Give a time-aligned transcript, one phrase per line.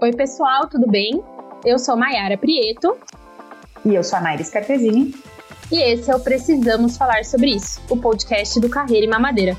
[0.00, 1.20] Oi, pessoal, tudo bem?
[1.64, 2.96] Eu sou Maiara Prieto.
[3.84, 5.12] E eu sou a Naires Cartesini.
[5.72, 9.56] E esse é o Precisamos Falar Sobre Isso, o podcast do Carreira e Mamadeira.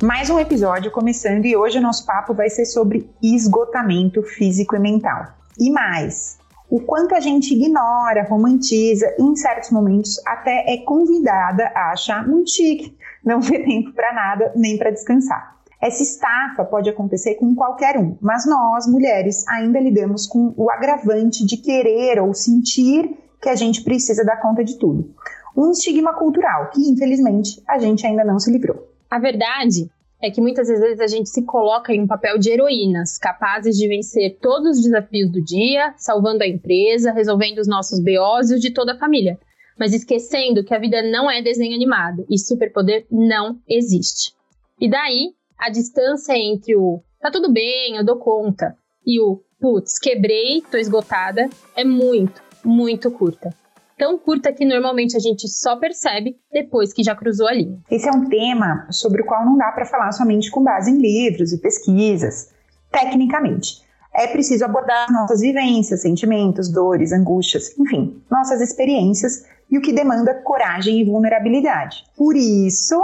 [0.00, 4.78] Mais um episódio começando e hoje o nosso papo vai ser sobre esgotamento físico e
[4.78, 5.26] mental.
[5.58, 6.38] E mais,
[6.70, 12.24] o quanto a gente ignora, romantiza e em certos momentos até é convidada a achar
[12.28, 15.56] muito chique, não ter tempo para nada nem para descansar.
[15.86, 21.46] Essa estafa pode acontecer com qualquer um, mas nós, mulheres, ainda lidamos com o agravante
[21.46, 25.14] de querer ou sentir que a gente precisa dar conta de tudo.
[25.56, 28.88] Um estigma cultural que, infelizmente, a gente ainda não se livrou.
[29.08, 29.88] A verdade
[30.20, 33.86] é que muitas vezes a gente se coloca em um papel de heroínas, capazes de
[33.86, 38.60] vencer todos os desafios do dia, salvando a empresa, resolvendo os nossos BOs e os
[38.60, 39.38] de toda a família.
[39.78, 44.34] Mas esquecendo que a vida não é desenho animado e superpoder não existe.
[44.80, 49.98] E daí, a distância entre o tá tudo bem, eu dou conta e o putz,
[49.98, 53.54] quebrei, tô esgotada é muito, muito curta
[53.96, 57.78] tão curta que normalmente a gente só percebe depois que já cruzou a linha.
[57.90, 60.98] Esse é um tema sobre o qual não dá para falar somente com base em
[60.98, 62.50] livros e pesquisas,
[62.90, 63.84] tecnicamente.
[64.14, 70.34] É preciso abordar nossas vivências, sentimentos, dores, angústias, enfim, nossas experiências e o que demanda
[70.42, 72.04] coragem e vulnerabilidade.
[72.16, 72.96] Por isso,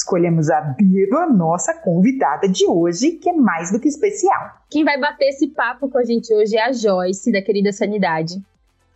[0.00, 4.40] escolhemos a Bia, nossa convidada de hoje, que é mais do que especial.
[4.70, 8.34] Quem vai bater esse papo com a gente hoje é a Joyce, da Querida Sanidade.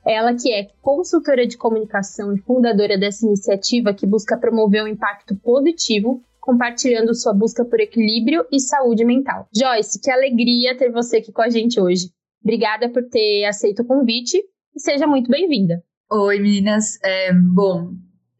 [0.04, 5.34] Ela que é consultora de comunicação e fundadora dessa iniciativa que busca promover um impacto
[5.36, 9.46] positivo, compartilhando sua busca por equilíbrio e saúde mental.
[9.54, 12.10] Joyce, que alegria ter você aqui com a gente hoje.
[12.42, 14.42] Obrigada por ter aceito o convite
[14.76, 15.82] e seja muito bem-vinda.
[16.10, 16.98] Oi, meninas.
[17.02, 17.94] É, bom,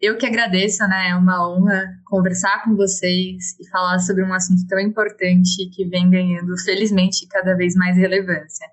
[0.04, 1.10] eu que agradeço, né?
[1.10, 6.10] É uma honra conversar com vocês e falar sobre um assunto tão importante que vem
[6.10, 8.66] ganhando, felizmente, cada vez mais relevância.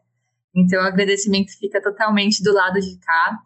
[0.54, 3.40] Então, o agradecimento fica totalmente do lado de cá.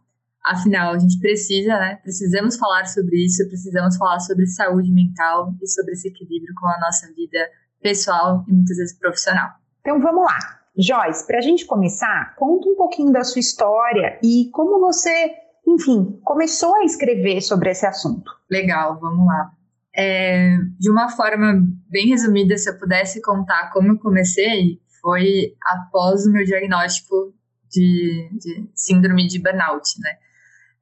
[0.43, 1.95] Afinal, a gente precisa, né?
[1.97, 6.79] Precisamos falar sobre isso, precisamos falar sobre saúde mental e sobre esse equilíbrio com a
[6.79, 7.39] nossa vida
[7.81, 9.49] pessoal e muitas vezes profissional.
[9.81, 10.37] Então, vamos lá.
[10.77, 15.31] Joyce, para a gente começar, conta um pouquinho da sua história e como você,
[15.67, 18.31] enfim, começou a escrever sobre esse assunto.
[18.49, 19.51] Legal, vamos lá.
[19.97, 26.25] É, de uma forma bem resumida, se eu pudesse contar como eu comecei, foi após
[26.25, 27.33] o meu diagnóstico
[27.69, 30.17] de, de síndrome de burnout, né?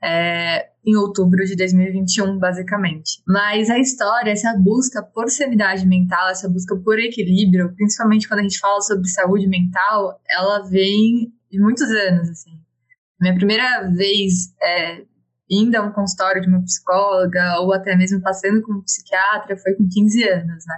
[0.06, 3.22] É, em outubro de 2021, basicamente.
[3.26, 8.44] Mas a história, essa busca por sanidade mental, essa busca por equilíbrio, principalmente quando a
[8.44, 12.63] gente fala sobre saúde mental, ela vem de muitos anos, assim.
[13.24, 15.02] Minha primeira vez é,
[15.50, 19.88] indo a um consultório de uma psicóloga ou até mesmo passando como psiquiatra foi com
[19.88, 20.76] 15 anos, né?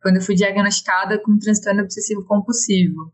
[0.00, 3.12] quando eu fui diagnosticada com transtorno obsessivo compulsivo.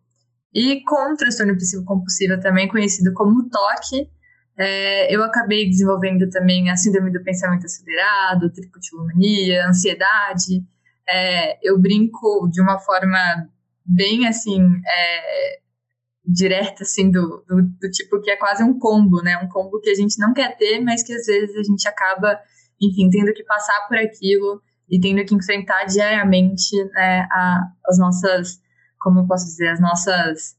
[0.55, 4.09] E com transtorno obsessivo compulsivo, também conhecido como TOC,
[4.57, 10.65] é, eu acabei desenvolvendo também a síndrome do pensamento acelerado, tricotilomania, ansiedade.
[11.09, 13.19] É, eu brinco de uma forma
[13.85, 15.61] bem assim é,
[16.31, 19.37] direta assim do, do, do, tipo que é quase um combo, né?
[19.39, 22.39] Um combo que a gente não quer ter, mas que às vezes a gente acaba,
[22.81, 28.61] enfim, tendo que passar por aquilo e tendo que enfrentar diariamente né, a, as nossas,
[29.01, 30.57] como eu posso dizer, as nossas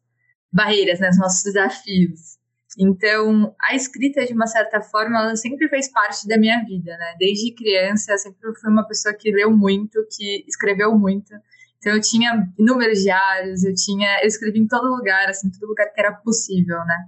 [0.51, 2.39] barreiras, né, os nossos desafios.
[2.77, 7.15] Então, a escrita, de uma certa forma, ela sempre fez parte da minha vida, né?
[7.19, 11.33] Desde criança, eu sempre fui uma pessoa que leu muito, que escreveu muito.
[11.81, 15.91] Então, eu tinha inúmeros diários, eu tinha, eu escrevi em todo lugar, assim, todo lugar
[15.91, 17.07] que era possível, né?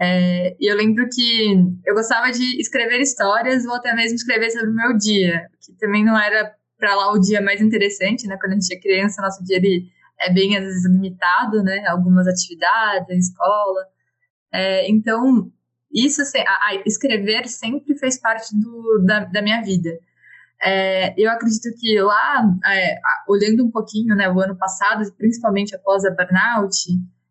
[0.00, 1.54] É, e eu lembro que
[1.86, 6.04] eu gostava de escrever histórias ou até mesmo escrever sobre o meu dia, que também
[6.04, 8.36] não era para lá o dia mais interessante, né?
[8.40, 9.88] Quando a gente é criança, nosso dia ele
[10.20, 11.84] é bem às vezes limitado, né?
[11.86, 13.86] Algumas atividades, a escola.
[14.52, 15.48] É, então,
[15.92, 19.90] isso, a, a, escrever sempre fez parte do, da, da minha vida.
[20.62, 22.98] É, eu acredito que lá, é,
[23.28, 26.76] olhando um pouquinho, né, o ano passado, principalmente após a burnout,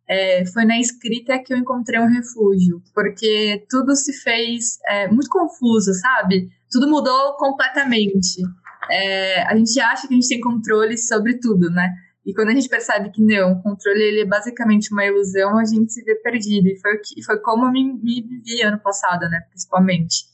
[0.07, 5.29] é, foi na escrita que eu encontrei um refúgio, porque tudo se fez é, muito
[5.29, 6.49] confuso, sabe?
[6.71, 8.41] Tudo mudou completamente
[8.89, 11.93] é, a gente acha que a gente tem controle sobre tudo, né?
[12.25, 15.63] E quando a gente percebe que não, o controle ele é basicamente uma ilusão, a
[15.63, 16.67] gente se vê perdido.
[16.67, 19.41] E foi, foi como eu me, me vivi ano passado, né?
[19.49, 20.25] Principalmente.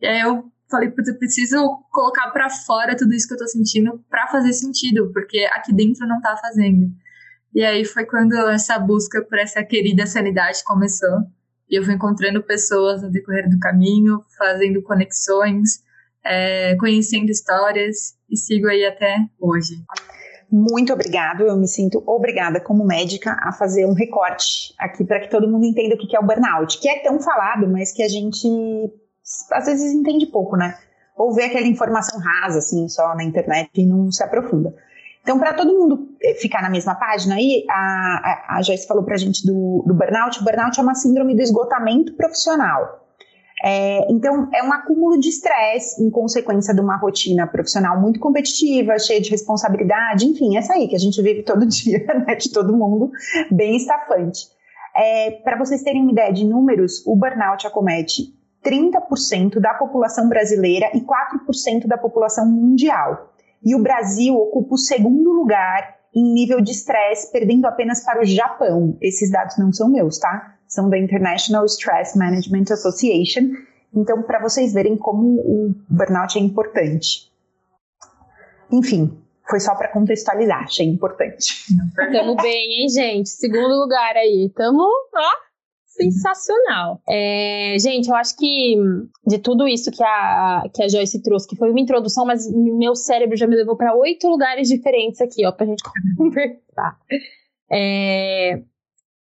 [0.00, 3.46] E aí eu falei, putz, eu preciso colocar para fora tudo isso que eu tô
[3.46, 6.90] sentindo para fazer sentido, porque aqui dentro não tá fazendo.
[7.54, 11.20] E aí foi quando essa busca por essa querida sanidade começou.
[11.70, 15.82] E eu fui encontrando pessoas no decorrer do caminho, fazendo conexões,
[16.24, 19.74] é, conhecendo histórias e sigo aí até hoje.
[20.50, 21.42] muito obrigado.
[21.42, 25.66] Eu me sinto obrigada como médica a fazer um recorte aqui para que todo mundo
[25.66, 28.48] entenda o que é o burnout, que é tão falado, mas que a gente
[29.52, 30.76] às vezes entende pouco, né?
[31.16, 34.74] Ou vê aquela informação rasa, assim, só na internet e não se aprofunda.
[35.22, 36.08] Então, para todo mundo
[36.40, 40.40] ficar na mesma página aí, a, a, Joyce falou para a gente do, do burnout.
[40.40, 43.02] O burnout é uma síndrome do esgotamento profissional.
[43.64, 48.98] É, então, é um acúmulo de estresse em consequência de uma rotina profissional muito competitiva,
[48.98, 52.76] cheia de responsabilidade, enfim, essa aí que a gente vive todo dia, né, de todo
[52.76, 53.12] mundo,
[53.48, 54.48] bem estafante.
[54.96, 60.90] É, Para vocês terem uma ideia de números, o burnout acomete 30% da população brasileira
[60.94, 63.32] e 4% da população mundial.
[63.64, 68.24] E o Brasil ocupa o segundo lugar em nível de estresse, perdendo apenas para o
[68.24, 68.96] Japão.
[69.00, 70.56] Esses dados não são meus, tá?
[70.68, 73.50] São da International Stress Management Association.
[73.94, 77.30] Então, para vocês verem como o burnout é importante.
[78.70, 79.18] Enfim,
[79.48, 81.66] foi só para contextualizar, achei importante.
[81.94, 83.28] Tamo bem, hein, gente?
[83.28, 84.50] Segundo lugar aí.
[84.54, 85.51] Tamo, ó,
[85.94, 87.00] sensacional.
[87.08, 88.76] É, gente, eu acho que
[89.26, 92.94] de tudo isso que a, que a Joyce trouxe, que foi uma introdução, mas meu
[92.94, 95.82] cérebro já me levou para oito lugares diferentes aqui, ó, pra gente
[96.16, 96.98] conversar.
[97.70, 98.62] É,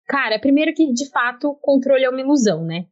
[0.07, 2.85] cara, primeiro que de fato controle é uma ilusão, né?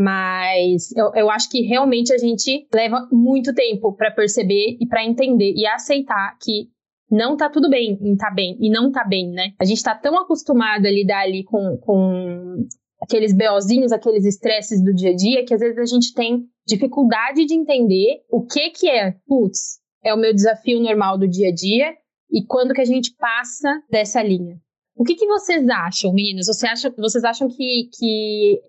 [0.00, 5.04] Mas eu, eu acho que realmente a gente leva muito tempo para perceber e para
[5.04, 6.68] entender e aceitar que
[7.10, 9.52] não tá tudo bem em tá bem e não tá bem, né?
[9.60, 12.66] A gente tá tão acostumado a lidar ali com, com
[13.04, 17.44] aqueles BOzinhos, aqueles estresses do dia a dia, que às vezes a gente tem dificuldade
[17.44, 21.54] de entender o que que é, putz, é o meu desafio normal do dia a
[21.54, 21.94] dia
[22.30, 24.56] e quando que a gente passa dessa linha.
[24.96, 26.46] O que, que vocês acham, meninas?
[26.46, 28.60] Você acha, vocês acham que, que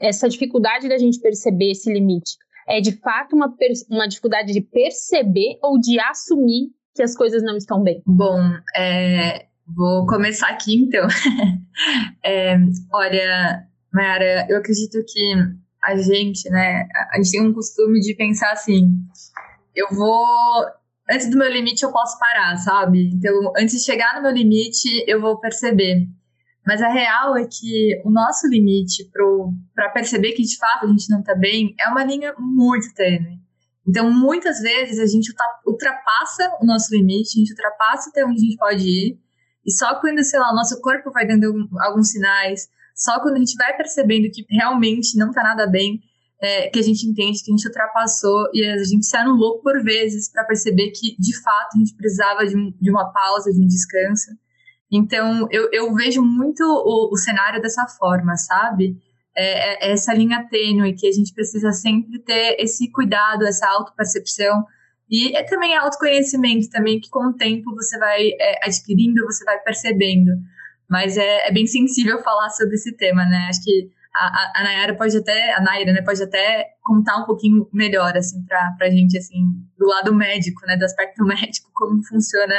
[0.00, 2.36] essa dificuldade da gente perceber esse limite
[2.66, 3.54] é de fato uma,
[3.90, 8.02] uma dificuldade de perceber ou de assumir que as coisas não estão bem?
[8.06, 8.40] Bom,
[8.74, 9.46] é,
[9.76, 11.06] vou começar aqui então.
[12.24, 12.56] é,
[12.92, 15.34] olha, Mayara, eu acredito que
[15.82, 18.90] a gente, né, a gente tem um costume de pensar assim,
[19.74, 20.66] eu vou
[21.08, 23.10] antes do meu limite eu posso parar, sabe?
[23.14, 26.08] Então, antes de chegar no meu limite, eu vou perceber.
[26.66, 29.08] Mas a real é que o nosso limite
[29.74, 33.38] para perceber que de fato a gente não está bem é uma linha muito tênue.
[33.86, 35.30] Então, muitas vezes a gente
[35.66, 39.18] ultrapassa o nosso limite, a gente ultrapassa até onde a gente pode ir,
[39.64, 43.38] e só quando, sei lá, o nosso corpo vai dando alguns sinais, só quando a
[43.38, 46.00] gente vai percebendo que realmente não tá nada bem,
[46.40, 49.82] é, que a gente entende que a gente ultrapassou e a gente se anulou por
[49.82, 53.60] vezes para perceber que, de fato, a gente precisava de, um, de, uma pausa, de
[53.60, 54.30] um descanso.
[54.90, 58.96] Então, eu, eu vejo muito o, o, cenário dessa forma, sabe?
[59.36, 64.64] É, é, essa linha tênue que a gente precisa sempre ter esse cuidado, essa autopercepção
[65.10, 69.58] e é também autoconhecimento também que com o tempo você vai é, adquirindo, você vai
[69.60, 70.30] percebendo.
[70.88, 73.46] Mas é, é, bem sensível falar sobre esse tema, né?
[73.48, 77.68] Acho que a, a, Nayara pode até, a Naira, né, pode até contar um pouquinho
[77.72, 79.44] melhor, assim, pra, pra gente, assim,
[79.76, 82.54] do lado médico, né, do aspecto médico, como funciona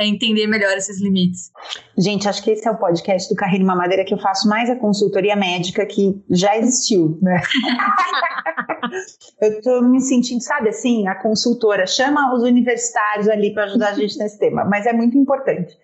[0.00, 1.52] é entender melhor esses limites.
[1.98, 4.76] Gente, acho que esse é o podcast do Carreira Mamadeira que eu faço mais a
[4.76, 7.38] consultoria médica que já existiu, né?
[9.42, 13.94] eu tô me sentindo, sabe assim, a consultora chama os universitários ali para ajudar a
[13.94, 15.76] gente nesse tema, mas é muito importante.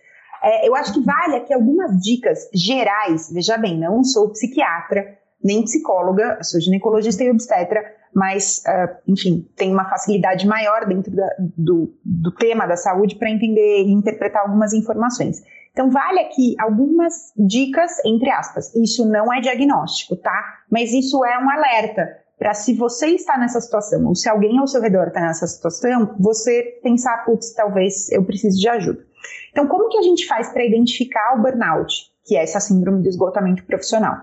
[0.42, 3.30] É, eu acho que vale aqui algumas dicas gerais.
[3.32, 7.82] Veja bem, não sou psiquiatra, nem psicóloga, sou ginecologista e obstetra,
[8.14, 13.30] mas, uh, enfim, tenho uma facilidade maior dentro da, do, do tema da saúde para
[13.30, 15.42] entender e interpretar algumas informações.
[15.72, 18.74] Então, vale aqui algumas dicas, entre aspas.
[18.74, 20.62] Isso não é diagnóstico, tá?
[20.70, 24.66] Mas isso é um alerta para se você está nessa situação, ou se alguém ao
[24.66, 29.05] seu redor está nessa situação, você pensar, putz, talvez eu precise de ajuda.
[29.50, 33.08] Então, como que a gente faz para identificar o burnout, que é essa síndrome do
[33.08, 34.16] esgotamento profissional?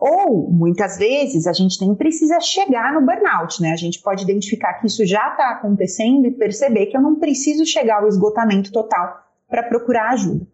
[0.00, 3.72] Ou, muitas vezes, a gente nem precisa chegar no burnout, né?
[3.72, 7.64] A gente pode identificar que isso já está acontecendo e perceber que eu não preciso
[7.64, 10.46] chegar ao esgotamento total para procurar ajuda.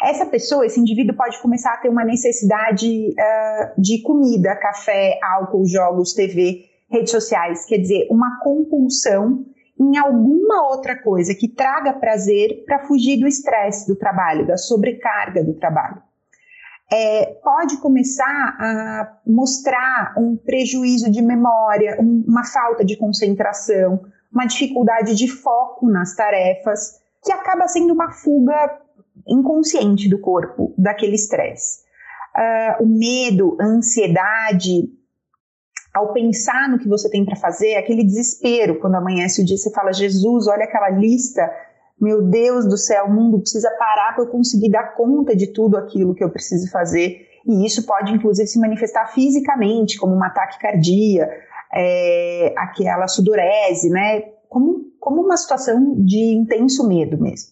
[0.00, 5.66] Essa pessoa, esse indivíduo, pode começar a ter uma necessidade uh, de comida, café, álcool,
[5.66, 9.44] jogos, TV, redes sociais, quer dizer, uma compulsão
[9.78, 15.44] em alguma outra coisa que traga prazer para fugir do estresse do trabalho, da sobrecarga
[15.44, 16.02] do trabalho.
[16.90, 24.00] É, pode começar a mostrar um prejuízo de memória, um, uma falta de concentração,
[24.32, 28.80] uma dificuldade de foco nas tarefas, que acaba sendo uma fuga
[29.26, 31.80] inconsciente do corpo daquele estresse.
[32.34, 34.88] Uh, o medo, a ansiedade,
[35.98, 39.70] ao pensar no que você tem para fazer, aquele desespero, quando amanhece o dia você
[39.70, 41.48] fala, Jesus, olha aquela lista
[42.00, 45.76] meu Deus do céu, o mundo precisa parar para eu conseguir dar conta de tudo
[45.76, 47.26] aquilo que eu preciso fazer.
[47.44, 51.28] E isso pode, inclusive, se manifestar fisicamente, como uma taquicardia,
[51.74, 54.20] é, aquela sudorese, né?
[54.48, 57.50] Como, como uma situação de intenso medo mesmo.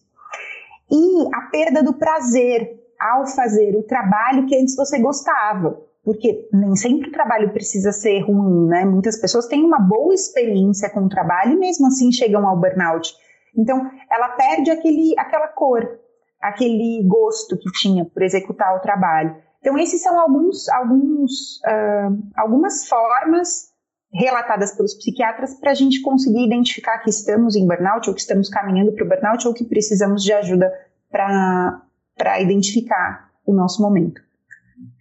[0.91, 5.81] E a perda do prazer ao fazer o trabalho que antes você gostava.
[6.07, 8.87] Porque nem sempre o trabalho precisa ser ruim, né?
[8.87, 13.13] Muitas pessoas têm uma boa experiência com o trabalho e mesmo assim chegam ao burnout
[13.57, 15.99] então, ela perde aquele, aquela cor,
[16.41, 19.37] aquele gosto que tinha por executar o trabalho.
[19.61, 23.75] Então, esses são alguns, alguns, uh, algumas formas
[24.13, 28.49] relatadas pelos psiquiatras para a gente conseguir identificar que estamos em burnout ou que estamos
[28.49, 30.73] caminhando para o burnout ou que precisamos de ajuda
[31.11, 34.21] para identificar o nosso momento.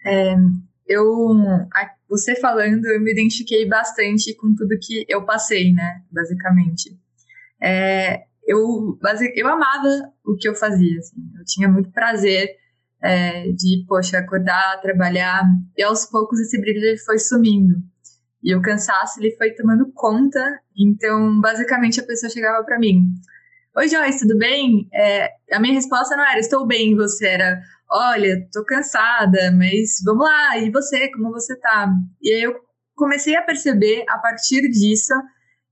[0.05, 0.35] É,
[0.87, 1.29] eu,
[2.07, 6.97] você falando, eu me identifiquei bastante com tudo que eu passei, né, basicamente.
[7.61, 8.99] É, eu,
[9.35, 11.31] eu amava o que eu fazia, assim.
[11.37, 12.49] Eu tinha muito prazer
[13.01, 15.43] é, de, poxa, acordar, trabalhar,
[15.77, 17.75] e aos poucos esse brilho ele foi sumindo.
[18.43, 23.11] E o cansaço ele foi tomando conta, então basicamente a pessoa chegava para mim,
[23.77, 24.87] Oi Joyce, tudo bem?
[24.93, 30.25] É, a minha resposta não era estou bem, você era olha, tô cansada, mas vamos
[30.25, 31.89] lá, e você, como você tá?
[32.21, 32.55] E aí eu
[32.95, 35.13] comecei a perceber a partir disso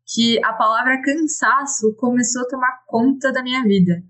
[0.06, 4.04] que a palavra cansaço começou a tomar conta da minha vida.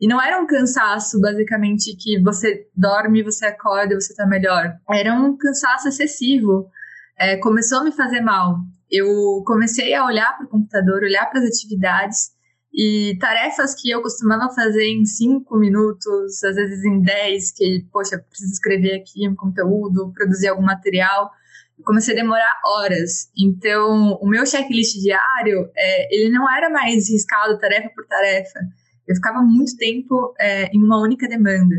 [0.00, 4.76] E não era um cansaço, basicamente, que você dorme, você acorda você tá melhor.
[4.90, 6.68] Era um cansaço excessivo.
[7.16, 8.56] É, começou a me fazer mal.
[8.90, 12.32] Eu comecei a olhar para o computador, olhar para as atividades
[12.74, 18.18] e tarefas que eu costumava fazer em cinco minutos, às vezes em dez, que, poxa,
[18.18, 21.30] preciso escrever aqui um conteúdo, produzir algum material
[21.82, 23.30] comecei a demorar horas.
[23.36, 28.60] Então, o meu checklist diário, é, ele não era mais riscado tarefa por tarefa.
[29.06, 31.74] Eu ficava muito tempo é, em uma única demanda.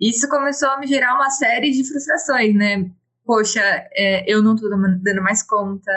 [0.00, 2.90] Isso começou a me gerar uma série de frustrações, né?
[3.24, 3.60] Poxa,
[3.92, 5.90] é, eu não estou dando mais conta.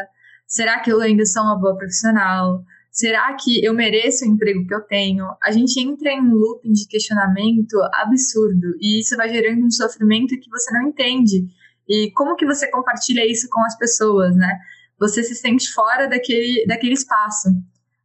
[0.47, 2.63] Será que eu ainda sou uma boa profissional?
[2.91, 5.25] Será que eu mereço o emprego que eu tenho?
[5.41, 10.37] A gente entra em um looping de questionamento absurdo e isso vai gerando um sofrimento
[10.37, 11.45] que você não entende.
[11.87, 14.59] E como que você compartilha isso com as pessoas, né?
[14.99, 17.49] Você se sente fora daquele, daquele espaço.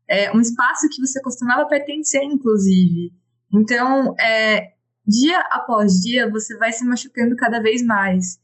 [0.08, 3.12] É um espaço que você costumava pertencer, inclusive.
[3.52, 4.72] Então, é,
[5.04, 8.38] dia após dia, você vai se machucando cada vez mais.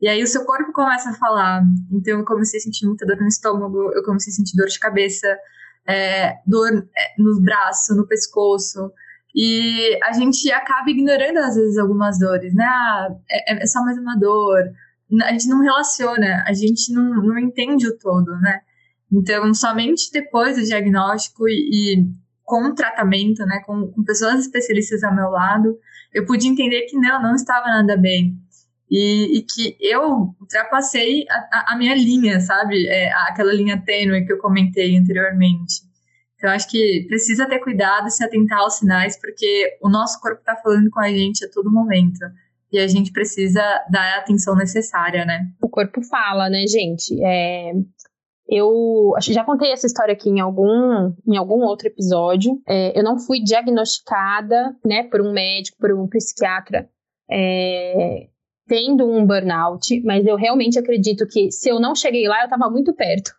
[0.00, 1.62] E aí o seu corpo começa a falar.
[1.90, 4.78] Então, eu comecei a sentir muita dor no estômago, eu comecei a sentir dor de
[4.78, 5.26] cabeça,
[5.88, 8.90] é, dor é, no braço, no pescoço.
[9.34, 12.64] E a gente acaba ignorando, às vezes, algumas dores, né?
[12.64, 14.64] Ah, é, é só mais uma dor
[15.22, 18.60] a gente não relaciona, a gente não, não entende o todo, né?
[19.12, 22.06] Então, somente depois do diagnóstico e, e
[22.42, 25.78] com tratamento, né, com, com, pessoas especialistas ao meu lado,
[26.12, 28.36] eu pude entender que não, não estava nada bem.
[28.90, 32.86] E, e que eu ultrapassei a, a minha linha, sabe?
[32.86, 35.86] É, aquela linha tênue que eu comentei anteriormente.
[36.36, 40.54] Então, acho que precisa ter cuidado, se atentar aos sinais, porque o nosso corpo está
[40.56, 42.18] falando com a gente a todo momento
[42.72, 45.48] e a gente precisa dar a atenção necessária, né?
[45.62, 47.18] O corpo fala, né, gente?
[47.24, 47.72] É,
[48.48, 52.60] eu já contei essa história aqui em algum, em algum outro episódio.
[52.68, 56.88] É, eu não fui diagnosticada, né, por um médico, por um psiquiatra,
[57.30, 58.28] é,
[58.66, 62.70] tendo um burnout, mas eu realmente acredito que se eu não cheguei lá, eu estava
[62.70, 63.30] muito perto.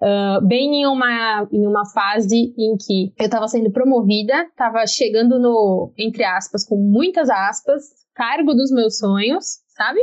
[0.00, 5.40] Uh, bem em uma, em uma fase em que eu estava sendo promovida, estava chegando
[5.40, 7.82] no, entre aspas, com muitas aspas,
[8.14, 9.44] cargo dos meus sonhos,
[9.76, 10.00] sabe?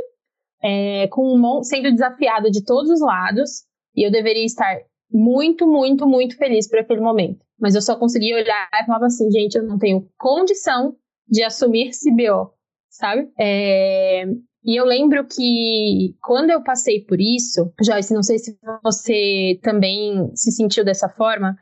[0.61, 3.63] É, com um, sendo desafiada de todos os lados,
[3.95, 4.79] e eu deveria estar
[5.09, 7.45] muito, muito, muito feliz por aquele momento.
[7.57, 10.95] Mas eu só conseguia olhar e falava assim, gente, eu não tenho condição
[11.27, 12.51] de assumir esse BO,
[12.89, 13.29] sabe?
[13.39, 14.25] É,
[14.65, 20.31] e eu lembro que quando eu passei por isso, Joyce, não sei se você também
[20.35, 21.55] se sentiu dessa forma,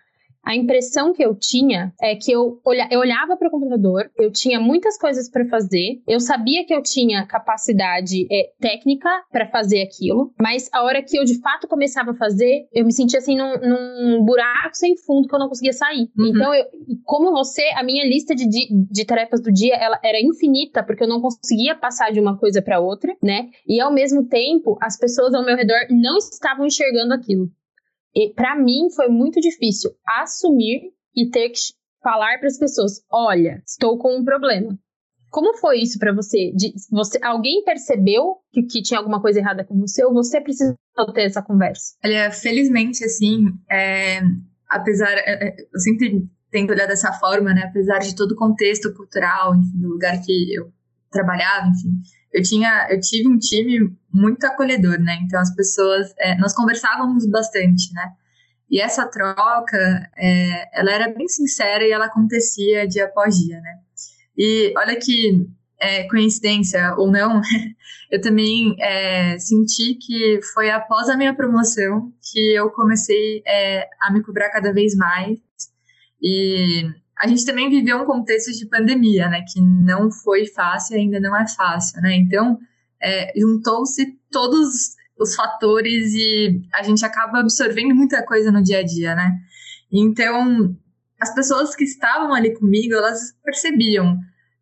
[0.44, 4.32] a impressão que eu tinha é que eu, olha, eu olhava para o computador, eu
[4.32, 9.82] tinha muitas coisas para fazer, eu sabia que eu tinha capacidade é, técnica para fazer
[9.82, 13.38] aquilo, mas a hora que eu de fato começava a fazer, eu me sentia assim
[13.38, 16.10] num, num buraco sem fundo que eu não conseguia sair.
[16.18, 16.28] Uhum.
[16.28, 16.66] Então, eu,
[17.04, 21.08] como você, a minha lista de, de tarefas do dia ela era infinita, porque eu
[21.08, 23.50] não conseguia passar de uma coisa para outra, né?
[23.68, 27.50] E ao mesmo tempo, as pessoas ao meu redor não estavam enxergando aquilo.
[28.16, 31.60] E para mim foi muito difícil assumir e ter que
[32.02, 34.78] falar para as pessoas: olha, estou com um problema.
[35.30, 36.52] Como foi isso para você?
[36.56, 37.20] De, você?
[37.24, 40.76] Alguém percebeu que, que, tinha alguma coisa errada com você ou você precisou
[41.12, 41.96] ter essa conversa?
[42.06, 44.22] Olha, felizmente, assim, é,
[44.70, 45.12] apesar.
[45.12, 47.64] É, é eu sempre tendo olhar dessa forma, né?
[47.64, 50.72] Apesar de todo o contexto cultural, enfim, do lugar que eu
[51.14, 52.02] trabalhava, enfim.
[52.34, 55.20] Eu tinha, eu tive um time muito acolhedor, né?
[55.24, 58.12] Então as pessoas, é, nós conversávamos bastante, né?
[58.70, 63.80] E essa troca, é, ela era bem sincera e ela acontecia dia após dia, né?
[64.36, 65.48] E olha que
[65.80, 67.40] é, coincidência ou não,
[68.10, 74.12] eu também é, senti que foi após a minha promoção que eu comecei é, a
[74.12, 75.38] me cobrar cada vez mais.
[76.22, 76.90] E
[77.24, 79.46] a gente também viveu um contexto de pandemia, né?
[79.48, 82.16] Que não foi fácil e ainda não é fácil, né?
[82.18, 82.60] Então,
[83.02, 88.84] é, juntou-se todos os fatores e a gente acaba absorvendo muita coisa no dia a
[88.84, 89.32] dia, né?
[89.90, 90.76] Então,
[91.18, 94.18] as pessoas que estavam ali comigo, elas percebiam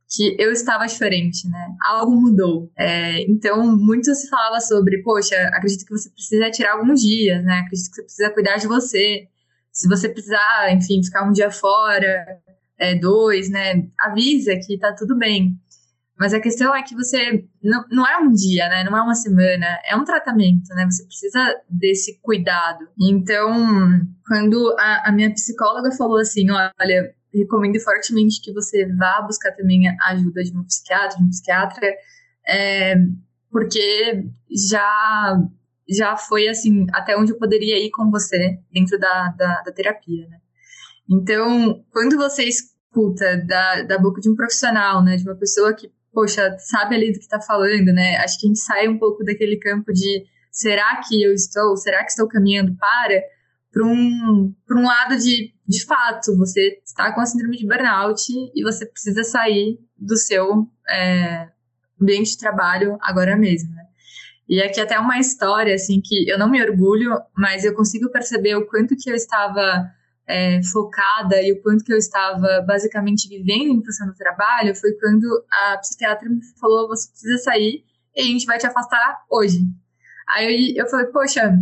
[0.07, 1.67] que eu estava diferente, né?
[1.83, 2.71] Algo mudou.
[2.77, 7.61] É, então, muito se falava sobre, poxa, acredito que você precisa tirar alguns dias, né?
[7.61, 9.27] Acredito que você precisa cuidar de você.
[9.71, 12.41] Se você precisar, enfim, ficar um dia fora,
[12.81, 13.87] é, dois, né?
[13.99, 15.55] Avisa que tá tudo bem.
[16.19, 18.83] Mas a questão é que você não, não é um dia, né?
[18.83, 20.85] Não é uma semana, é um tratamento, né?
[20.85, 22.87] Você precisa desse cuidado.
[22.99, 23.51] Então,
[24.27, 29.87] quando a, a minha psicóloga falou assim, olha, recomendo fortemente que você vá buscar também
[29.87, 31.87] a ajuda de um psiquiatra, de um psiquiatra,
[32.47, 32.95] é,
[33.51, 34.25] porque
[34.69, 35.37] já
[35.89, 40.27] já foi assim até onde eu poderia ir com você dentro da, da, da terapia,
[40.29, 40.37] né?
[41.11, 42.43] Então, quando você
[42.91, 47.11] escuta da, da boca de um profissional, né, de uma pessoa que poxa, sabe ali
[47.11, 48.17] do que está falando, né?
[48.17, 52.03] Acho que a gente sai um pouco daquele campo de será que eu estou, será
[52.03, 53.21] que estou caminhando para
[53.71, 58.21] para um, um lado de, de fato, você está com a síndrome de burnout
[58.53, 61.47] e você precisa sair do seu é,
[62.01, 63.85] ambiente de trabalho agora mesmo, né?
[64.49, 68.55] E aqui até uma história, assim, que eu não me orgulho, mas eu consigo perceber
[68.55, 69.89] o quanto que eu estava
[70.27, 74.93] é, focada e o quanto que eu estava basicamente vivendo em função do trabalho foi
[74.93, 77.83] quando a psiquiatra me falou: você precisa sair
[78.15, 79.59] e a gente vai te afastar hoje.
[80.35, 81.53] Aí eu falei: poxa,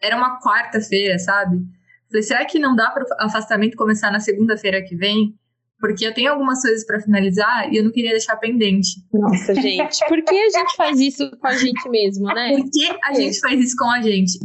[0.00, 1.64] era uma quarta-feira, sabe?
[2.08, 5.34] Falei: será que não dá para o afastamento começar na segunda-feira que vem?
[5.80, 9.04] Porque eu tenho algumas coisas para finalizar e eu não queria deixar pendente.
[9.12, 12.50] Nossa, gente, por que a gente faz isso com a gente mesmo, né?
[12.56, 14.38] Por que a gente faz isso com a gente?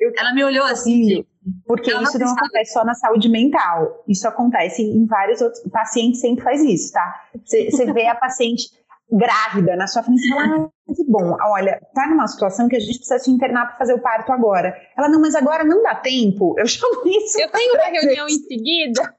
[0.00, 1.24] Eu, ela me olhou assim.
[1.66, 4.04] Porque isso não acontece só na saúde mental.
[4.08, 5.64] Isso acontece em vários outros.
[5.64, 7.22] O paciente sempre faz isso, tá?
[7.44, 8.68] Você vê a paciente
[9.10, 12.80] grávida na sua frente e fala: ah, que bom, olha, tá numa situação que a
[12.80, 14.74] gente precisa te internar para fazer o parto agora.
[14.96, 16.54] Ela, não, mas agora não dá tempo.
[16.58, 17.40] Eu chamo isso.
[17.40, 19.14] Eu tenho uma reunião em seguida.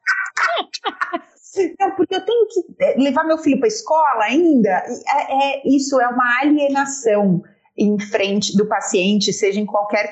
[1.79, 4.69] Não, porque eu tenho que é, levar meu filho para escola ainda.
[4.69, 7.41] É, é, isso é uma alienação
[7.75, 10.11] em frente do paciente, seja em qualquer,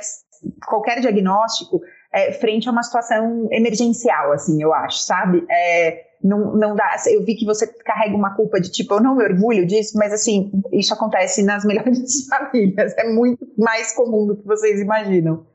[0.65, 1.81] qualquer diagnóstico
[2.13, 5.45] é, frente a uma situação emergencial, assim, eu acho, sabe?
[5.49, 6.95] É, não, não dá.
[7.07, 10.13] Eu vi que você carrega uma culpa de tipo, eu não me orgulho disso, mas
[10.13, 12.93] assim, isso acontece nas melhores famílias.
[12.97, 15.45] É muito mais comum do que vocês imaginam.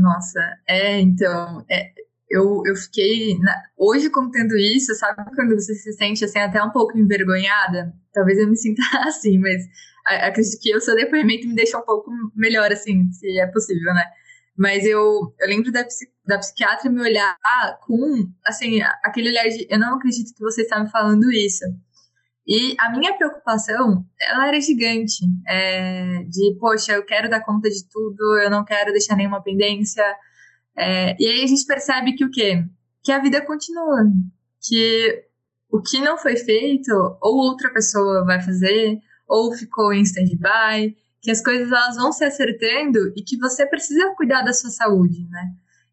[0.00, 1.90] Nossa, é, então, é,
[2.30, 3.38] eu, eu fiquei.
[3.38, 7.92] Na, hoje, contando isso, sabe quando você se sente assim, até um pouco envergonhada?
[8.12, 9.62] Talvez eu me sinta assim, mas
[10.06, 14.04] acredito que o seu depoimento me deixa um pouco melhor, assim, se é possível, né?
[14.56, 15.84] Mas eu, eu lembro da,
[16.26, 17.36] da psiquiatra me olhar
[17.86, 21.64] com, assim, aquele olhar de eu não acredito que você está me falando isso.
[22.46, 27.88] E a minha preocupação, ela era gigante, é, de, poxa, eu quero dar conta de
[27.88, 30.04] tudo, eu não quero deixar nenhuma pendência.
[30.76, 32.64] É, e aí a gente percebe que o quê?
[33.02, 34.04] Que a vida continua,
[34.60, 35.24] que
[35.70, 41.30] o que não foi feito, ou outra pessoa vai fazer, ou ficou em stand-by, que
[41.30, 45.52] as coisas elas vão se acertando e que você precisa cuidar da sua saúde, né?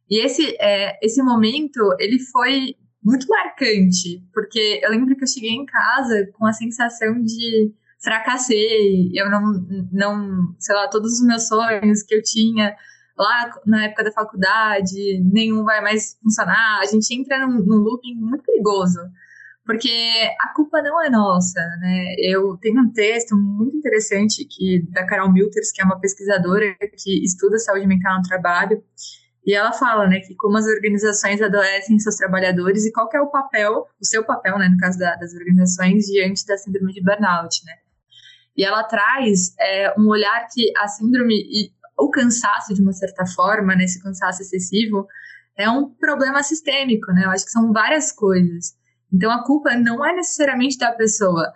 [0.09, 5.51] E esse, é, esse momento, ele foi muito marcante, porque eu lembro que eu cheguei
[5.51, 11.47] em casa com a sensação de fracassei, eu não, não, sei lá, todos os meus
[11.47, 12.75] sonhos que eu tinha
[13.17, 18.15] lá na época da faculdade, nenhum vai mais funcionar, a gente entra num, num looping
[18.15, 18.99] muito perigoso,
[19.69, 19.91] porque
[20.41, 22.15] a culpa não é nossa, né?
[22.17, 27.23] Eu tenho um texto muito interessante que da Carol Milters, que é uma pesquisadora que
[27.23, 28.83] estuda saúde mental no trabalho,
[29.45, 33.27] e ela fala, né, que como as organizações adoecem seus trabalhadores e qual é o
[33.27, 37.63] papel, o seu papel, né, no caso da, das organizações diante da síndrome de burnout,
[37.63, 37.73] né?
[38.57, 43.23] E ela traz é, um olhar que a síndrome e o cansaço de uma certa
[43.27, 45.07] forma, né, esse cansaço excessivo,
[45.55, 47.25] é um problema sistêmico, né?
[47.25, 48.78] Eu acho que são várias coisas.
[49.11, 51.51] Então a culpa não é necessariamente da pessoa.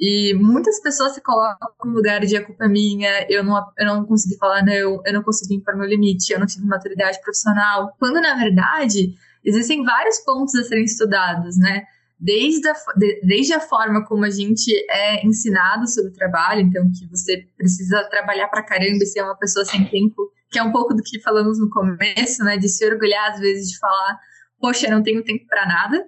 [0.00, 3.86] E muitas pessoas se colocam no lugar de a culpa é minha, eu não, eu
[3.86, 7.92] não consegui falar não, eu não consegui impor meu limite, eu não tive maturidade profissional.
[7.98, 11.82] Quando na verdade existem vários pontos a serem estudados, né?
[12.20, 16.88] Desde a, de, desde a forma como a gente é ensinado sobre o trabalho, então
[16.90, 20.72] que você precisa trabalhar pra caramba e ser uma pessoa sem tempo, que é um
[20.72, 22.56] pouco do que falamos no começo, né?
[22.56, 24.18] De se orgulhar às vezes de falar,
[24.60, 26.04] poxa, não tenho tempo para nada.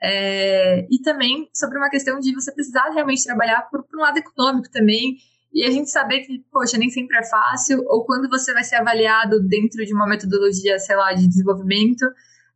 [0.00, 4.18] É, e também sobre uma questão de você precisar realmente trabalhar por, por um lado
[4.18, 5.16] econômico também,
[5.52, 8.76] e a gente saber que, poxa, nem sempre é fácil, ou quando você vai ser
[8.76, 12.04] avaliado dentro de uma metodologia, sei lá, de desenvolvimento,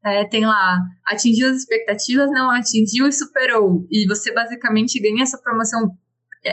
[0.05, 3.87] é, tem lá, atingiu as expectativas, não atingiu e superou.
[3.91, 5.97] E você basicamente ganha essa promoção,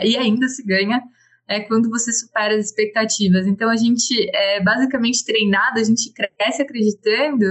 [0.02, 1.02] e ainda se ganha,
[1.48, 3.46] é quando você supera as expectativas.
[3.46, 7.44] Então a gente é basicamente treinado, a gente cresce acreditando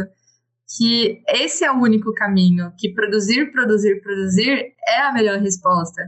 [0.77, 6.01] que esse é o único caminho, que produzir, produzir, produzir é a melhor resposta.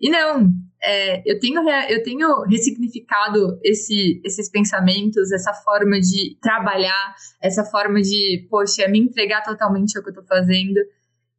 [0.00, 0.50] E não,
[0.82, 8.00] é, eu, tenho, eu tenho ressignificado esse, esses pensamentos, essa forma de trabalhar, essa forma
[8.00, 10.78] de, poxa, me entregar totalmente ao que eu estou fazendo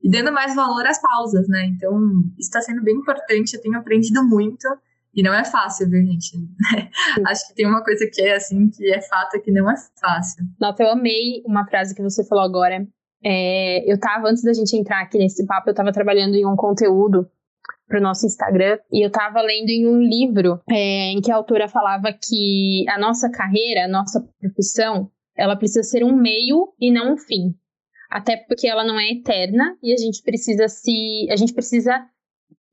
[0.04, 1.66] e dando mais valor às pausas, né?
[1.68, 1.98] Então,
[2.38, 4.68] isso está sendo bem importante, eu tenho aprendido muito
[5.14, 6.38] e não é fácil, viu, gente?
[7.28, 9.76] Acho que tem uma coisa que é assim, que é fato, é que não é
[10.00, 10.46] fácil.
[10.60, 12.88] Nossa, eu amei uma frase que você falou agora.
[13.24, 16.56] É, eu tava, antes da gente entrar aqui nesse papo, eu tava trabalhando em um
[16.56, 17.30] conteúdo
[17.88, 21.36] para o nosso Instagram e eu estava lendo em um livro é, em que a
[21.36, 26.92] autora falava que a nossa carreira, a nossa profissão, ela precisa ser um meio e
[26.92, 27.56] não um fim.
[28.12, 31.28] Até porque ela não é eterna e a gente precisa se.
[31.32, 32.06] A gente precisa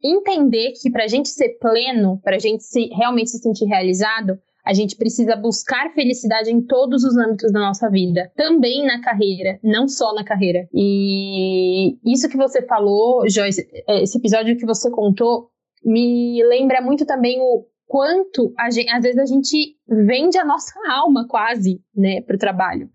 [0.02, 4.38] entender que para a gente ser pleno, para a gente se, realmente se sentir realizado,
[4.64, 9.60] a gente precisa buscar felicidade em todos os âmbitos da nossa vida, também na carreira,
[9.62, 10.68] não só na carreira.
[10.74, 15.50] E isso que você falou, Joyce, é, esse episódio que você contou,
[15.84, 21.28] me lembra muito também o quanto gente, às vezes a gente vende a nossa alma
[21.28, 22.90] quase, né, para o trabalho.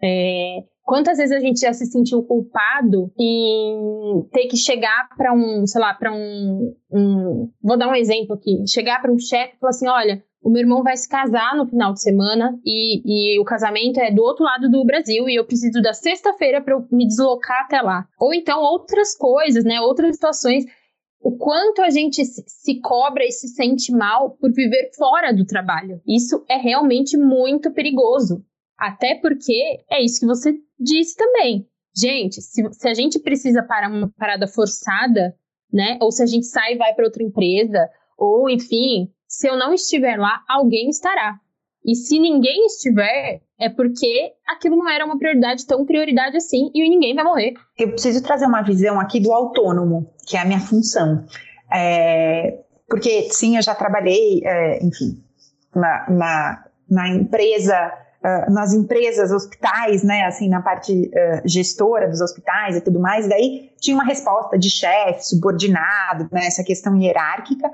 [0.00, 5.66] É, quantas vezes a gente já se sentiu culpado em ter que chegar para um,
[5.66, 9.58] sei lá, para um, um, vou dar um exemplo aqui, chegar para um chefe e
[9.58, 13.40] falar assim, olha, o meu irmão vai se casar no final de semana e, e
[13.40, 17.04] o casamento é do outro lado do Brasil e eu preciso da sexta-feira para me
[17.04, 18.06] deslocar até lá.
[18.20, 19.80] Ou então outras coisas, né?
[19.80, 20.64] Outras situações.
[21.20, 26.00] O quanto a gente se cobra e se sente mal por viver fora do trabalho.
[26.06, 28.44] Isso é realmente muito perigoso.
[28.78, 31.66] Até porque é isso que você disse também.
[31.96, 35.34] Gente, se, se a gente precisa para uma parada forçada,
[35.72, 35.98] né?
[36.00, 39.72] Ou se a gente sai e vai para outra empresa, ou enfim, se eu não
[39.72, 41.38] estiver lá, alguém estará.
[41.84, 46.88] E se ninguém estiver, é porque aquilo não era uma prioridade tão prioridade assim e
[46.88, 47.54] ninguém vai morrer.
[47.78, 51.24] Eu preciso trazer uma visão aqui do autônomo, que é a minha função.
[51.72, 52.58] É,
[52.88, 55.22] porque, sim, eu já trabalhei, é, enfim,
[55.74, 57.92] na, na, na empresa,
[58.24, 63.28] uh, nas empresas, hospitais, né, assim, na parte uh, gestora dos hospitais e tudo mais,
[63.28, 67.70] daí tinha uma resposta de chefe, subordinado, né, essa questão hierárquica,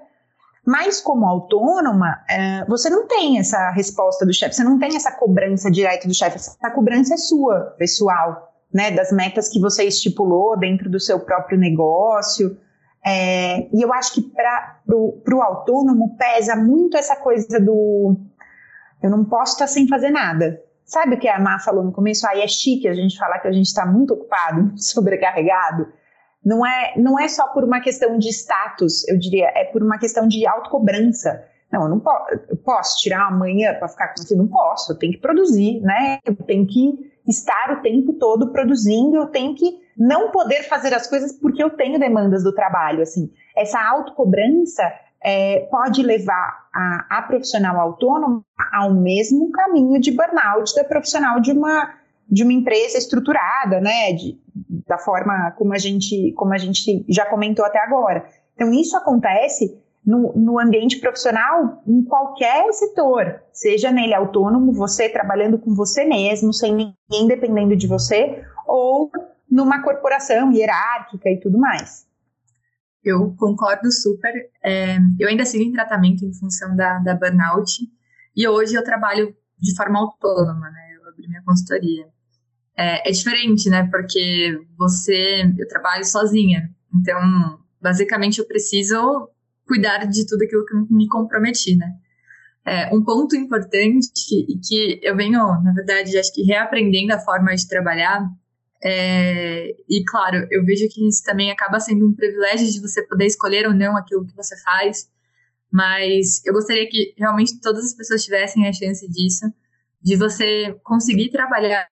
[0.64, 5.10] mas como autônoma, é, você não tem essa resposta do chefe, você não tem essa
[5.10, 10.56] cobrança direta do chefe, essa cobrança é sua, pessoal, né, das metas que você estipulou
[10.56, 12.56] dentro do seu próprio negócio.
[13.04, 18.16] É, e eu acho que para o autônomo pesa muito essa coisa do
[19.02, 20.62] eu não posso estar sem fazer nada.
[20.84, 22.26] Sabe o que a Má falou no começo?
[22.28, 25.86] Aí é chique a gente falar que a gente está muito ocupado, sobrecarregado
[26.44, 29.98] não é, não é só por uma questão de status, eu diria, é por uma
[29.98, 31.44] questão de autocobrança.
[31.70, 34.34] Não, eu não posso, eu posso tirar amanhã para ficar com você?
[34.34, 36.18] Não posso, eu tenho que produzir, né?
[36.24, 41.06] Eu tenho que estar o tempo todo produzindo, eu tenho que não poder fazer as
[41.06, 43.30] coisas porque eu tenho demandas do trabalho, assim.
[43.56, 44.82] Essa autocobrança
[45.24, 51.52] é, pode levar a, a profissional autônoma ao mesmo caminho de burnout da profissional de
[51.52, 51.94] uma,
[52.28, 54.12] de uma empresa estruturada, né?
[54.12, 54.38] De,
[54.86, 58.26] da forma como a gente, como a gente já comentou até agora.
[58.54, 65.58] Então, isso acontece no, no, ambiente profissional em qualquer setor, seja nele autônomo, você trabalhando
[65.58, 69.10] com você mesmo, sem ninguém dependendo de você, ou
[69.48, 72.06] numa corporação hierárquica e tudo mais.
[73.04, 74.32] Eu concordo super.
[74.62, 77.70] É, eu ainda sigo em tratamento em função da, da burnout
[78.36, 80.96] e hoje eu trabalho de forma autônoma, né?
[80.96, 82.06] Eu abri minha consultoria
[82.76, 83.88] é, é diferente, né?
[83.90, 89.28] Porque você, eu trabalho sozinha, então basicamente eu preciso
[89.66, 91.92] cuidar de tudo aquilo que eu me comprometi, né?
[92.64, 97.52] É, um ponto importante e que eu venho, na verdade, acho que reaprendendo a forma
[97.54, 98.24] de trabalhar,
[98.84, 103.26] é, e claro, eu vejo que isso também acaba sendo um privilégio de você poder
[103.26, 105.08] escolher ou não aquilo que você faz,
[105.70, 109.46] mas eu gostaria que realmente todas as pessoas tivessem a chance disso,
[110.02, 111.86] de você conseguir trabalhar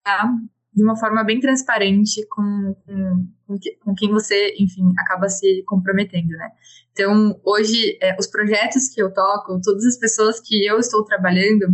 [0.73, 6.31] de uma forma bem transparente com, com, com, com quem você, enfim, acaba se comprometendo,
[6.31, 6.51] né?
[6.93, 11.67] Então, hoje, é, os projetos que eu toco, todas as pessoas que eu estou trabalhando,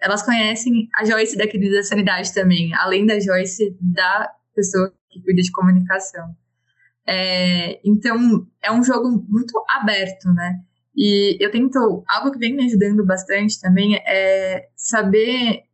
[0.00, 5.42] elas conhecem a Joyce da Querida Sanidade também, além da Joyce da pessoa que cuida
[5.42, 6.34] de comunicação.
[7.06, 10.60] É, então, é um jogo muito aberto, né?
[10.96, 15.64] E eu tento, algo que vem me ajudando bastante também é saber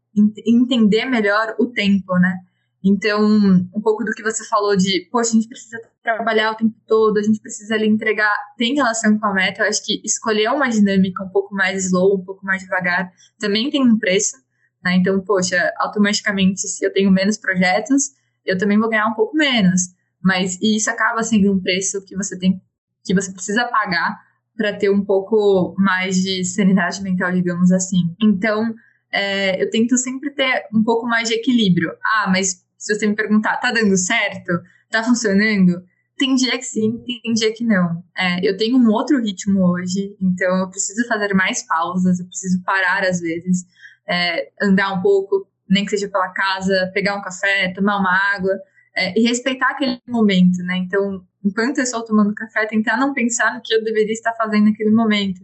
[0.47, 2.39] entender melhor o tempo, né?
[2.85, 6.75] Então, um pouco do que você falou de, poxa, a gente precisa trabalhar o tempo
[6.87, 9.63] todo, a gente precisa ali entregar, tem relação com a meta.
[9.63, 13.71] Eu acho que escolher uma dinâmica um pouco mais slow, um pouco mais devagar, também
[13.71, 14.37] tem um preço,
[14.85, 14.97] né?
[14.97, 18.11] Então, poxa, automaticamente, se eu tenho menos projetos,
[18.45, 19.83] eu também vou ganhar um pouco menos.
[20.23, 22.61] Mas isso acaba sendo um preço que você tem,
[23.05, 24.21] que você precisa pagar
[24.57, 28.15] para ter um pouco mais de sanidade mental, digamos assim.
[28.23, 28.73] Então,
[29.11, 31.93] é, eu tento sempre ter um pouco mais de equilíbrio.
[32.05, 34.53] Ah, mas se você me perguntar, tá dando certo?
[34.91, 35.83] Tá funcionando?
[36.17, 38.03] Tem dia que sim, tem dia que não.
[38.17, 42.63] É, eu tenho um outro ritmo hoje, então eu preciso fazer mais pausas, eu preciso
[42.63, 43.65] parar às vezes,
[44.07, 48.53] é, andar um pouco, nem que seja pela casa, pegar um café, tomar uma água,
[48.97, 50.77] é, e respeitar aquele momento, né?
[50.79, 54.67] Então, enquanto eu estou tomando café, tentar não pensar no que eu deveria estar fazendo
[54.67, 55.41] naquele momento.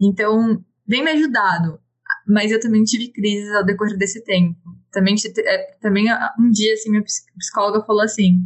[0.00, 1.80] Então, vem me ajudado,
[2.26, 4.56] mas eu também tive crises ao decorrer desse tempo
[4.96, 5.14] também,
[5.44, 6.06] é, também
[6.40, 8.42] um dia, assim, minha psicóloga falou assim,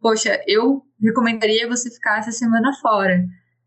[0.00, 3.24] poxa, eu recomendaria você ficar essa semana fora.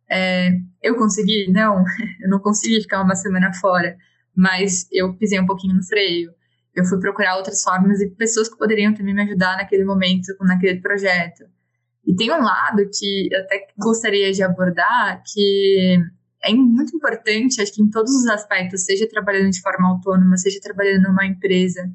[0.10, 0.50] É,
[0.84, 1.50] eu consegui?
[1.50, 1.86] Não,
[2.21, 3.97] eu não consegui ficar uma semana fora,
[4.36, 6.34] mas eu pisei um pouquinho no freio.
[6.80, 10.80] Eu fui procurar outras formas e pessoas que poderiam também me ajudar naquele momento, naquele
[10.80, 11.46] projeto.
[12.06, 15.98] E tem um lado que eu até gostaria de abordar, que
[16.44, 20.60] é muito importante, acho que em todos os aspectos, seja trabalhando de forma autônoma, seja
[20.62, 21.90] trabalhando numa empresa,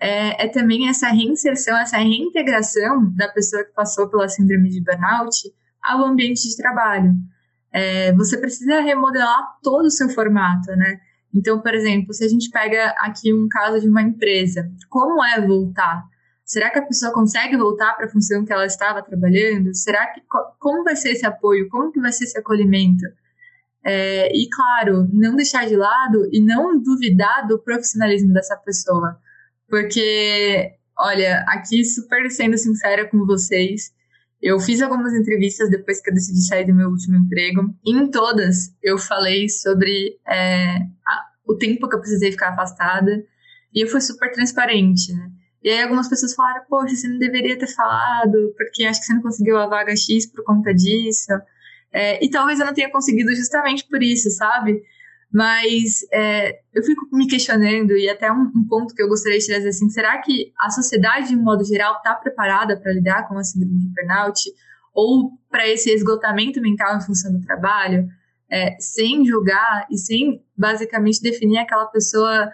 [0.00, 5.52] é, é, também essa reinserção, essa reintegração da pessoa que passou pela síndrome de burnout
[5.82, 7.14] ao ambiente de trabalho.
[7.72, 11.00] É, você precisa remodelar todo o seu formato, né?
[11.34, 15.46] Então, por exemplo, se a gente pega aqui um caso de uma empresa, como é
[15.46, 16.04] voltar?
[16.44, 19.74] Será que a pessoa consegue voltar para a função que ela estava trabalhando?
[19.74, 20.22] Será que
[20.58, 21.68] como vai ser esse apoio?
[21.68, 23.04] Como que vai ser esse acolhimento?
[23.84, 29.18] É, e claro, não deixar de lado e não duvidar do profissionalismo dessa pessoa.
[29.68, 33.92] Porque, olha, aqui super sendo sincera com vocês,
[34.40, 37.74] eu fiz algumas entrevistas depois que eu decidi sair do meu último emprego.
[37.84, 43.24] Em todas eu falei sobre é, a, o tempo que eu precisei ficar afastada.
[43.74, 45.30] E eu fui super transparente, né?
[45.62, 49.14] E aí algumas pessoas falaram, poxa, você não deveria ter falado, porque acho que você
[49.14, 51.32] não conseguiu a vaga X por conta disso.
[51.92, 54.82] É, e talvez eu não tenha conseguido justamente por isso, sabe?
[55.32, 59.46] Mas é, eu fico me questionando, e até um, um, ponto que eu gostaria de
[59.46, 63.44] trazer assim: será que a sociedade, de modo geral, está preparada para lidar com a
[63.44, 64.40] síndrome de burnout?
[64.94, 68.08] Ou para esse esgotamento mental em função do trabalho?
[68.50, 72.50] É, sem julgar e sem basicamente definir aquela pessoa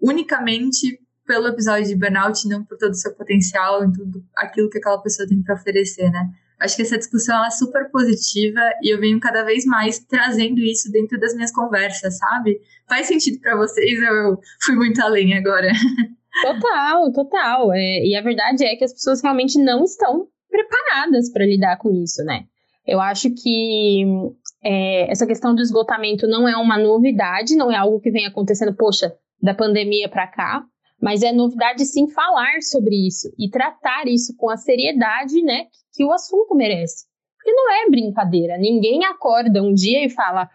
[0.00, 4.78] unicamente pelo episódio de burnout, não por todo o seu potencial e tudo aquilo que
[4.78, 6.30] aquela pessoa tem para oferecer, né?
[6.64, 10.90] Acho que essa discussão é super positiva e eu venho cada vez mais trazendo isso
[10.90, 12.58] dentro das minhas conversas, sabe?
[12.88, 14.00] Faz sentido para vocês?
[14.02, 15.68] Eu fui muito além agora.
[16.42, 17.72] Total, total.
[17.72, 21.92] É, e a verdade é que as pessoas realmente não estão preparadas para lidar com
[22.02, 22.44] isso, né?
[22.84, 24.04] Eu acho que
[24.64, 28.74] é, essa questão do esgotamento não é uma novidade, não é algo que vem acontecendo,
[28.74, 30.64] poxa, da pandemia para cá,
[31.00, 36.04] mas é novidade sim falar sobre isso e tratar isso com a seriedade, né, que
[36.04, 37.06] o assunto merece.
[37.36, 38.56] Porque não é brincadeira.
[38.56, 40.48] Ninguém acorda um dia e fala: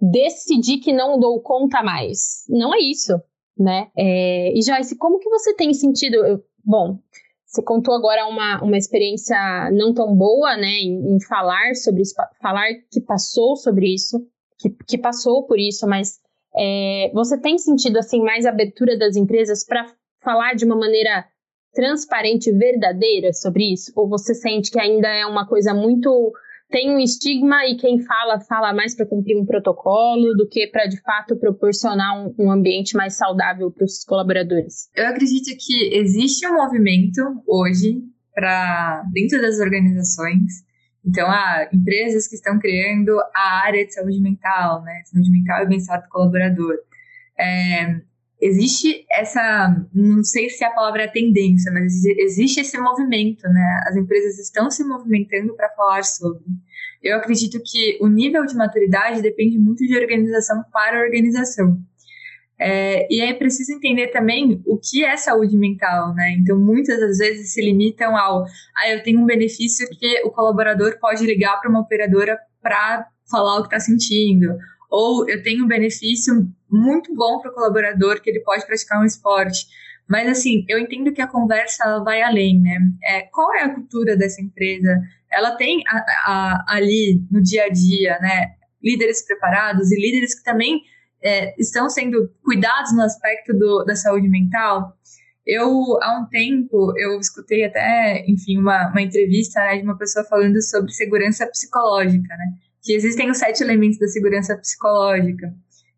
[0.00, 2.44] decidi que não dou conta mais.
[2.48, 3.20] Não é isso,
[3.58, 3.88] né?
[3.96, 6.14] É, e Joyce, como que você tem sentido?
[6.24, 6.98] Eu, bom,
[7.44, 9.36] você contou agora uma, uma experiência
[9.72, 14.24] não tão boa, né, em, em falar sobre isso, falar que passou sobre isso,
[14.58, 16.20] que, que passou por isso, mas
[16.56, 19.86] é, você tem sentido assim mais abertura das empresas para
[20.22, 21.26] falar de uma maneira
[21.72, 23.92] transparente, verdadeira sobre isso?
[23.94, 26.32] Ou você sente que ainda é uma coisa muito
[26.70, 30.86] tem um estigma e quem fala fala mais para cumprir um protocolo do que para
[30.86, 34.88] de fato proporcionar um, um ambiente mais saudável para os colaboradores?
[34.94, 38.00] Eu acredito que existe um movimento hoje
[38.32, 40.64] para dentro das organizações.
[41.04, 45.02] Então, há empresas que estão criando a área de saúde mental, né?
[45.04, 46.76] Saúde mental e bem-estar do colaborador.
[47.38, 48.00] É,
[48.40, 53.80] existe essa, não sei se a palavra é tendência, mas existe esse movimento, né?
[53.86, 56.44] As empresas estão se movimentando para falar sobre.
[57.02, 61.78] Eu acredito que o nível de maturidade depende muito de organização para organização.
[62.62, 66.32] É, e é preciso entender também o que é saúde mental, né?
[66.38, 68.44] Então, muitas das vezes se limitam ao,
[68.76, 73.56] ah, eu tenho um benefício que o colaborador pode ligar para uma operadora para falar
[73.56, 74.58] o que está sentindo,
[74.90, 76.34] ou eu tenho um benefício
[76.70, 79.66] muito bom para o colaborador que ele pode praticar um esporte.
[80.06, 82.78] Mas, assim, eu entendo que a conversa vai além, né?
[83.02, 85.00] É, qual é a cultura dessa empresa?
[85.32, 85.96] Ela tem a,
[86.26, 88.48] a, ali no dia a dia, né?
[88.82, 90.82] Líderes preparados e líderes que também
[91.22, 94.96] é, estão sendo cuidados no aspecto do, da saúde mental.
[95.46, 100.24] Eu, há um tempo, eu escutei até, enfim, uma, uma entrevista né, de uma pessoa
[100.24, 102.54] falando sobre segurança psicológica, né?
[102.82, 105.52] Que existem os sete elementos da segurança psicológica.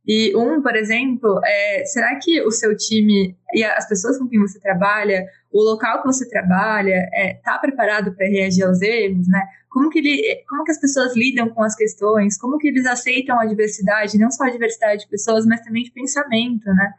[0.06, 4.40] E um, por exemplo, é, será que o seu time e as pessoas com quem
[4.40, 9.28] você trabalha, o local que você trabalha, está é, tá preparado para reagir aos erros,
[9.28, 9.42] né?
[9.72, 13.40] Como que, ele, como que as pessoas lidam com as questões, como que eles aceitam
[13.40, 16.92] a diversidade, não só a diversidade de pessoas, mas também de pensamento, né?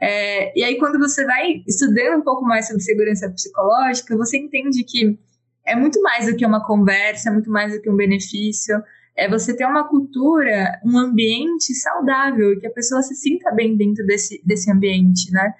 [0.00, 4.84] É, e aí, quando você vai estudando um pouco mais sobre segurança psicológica, você entende
[4.84, 5.18] que
[5.66, 8.82] é muito mais do que uma conversa, é muito mais do que um benefício,
[9.16, 14.04] é você ter uma cultura, um ambiente saudável, que a pessoa se sinta bem dentro
[14.06, 15.54] desse, desse ambiente, né?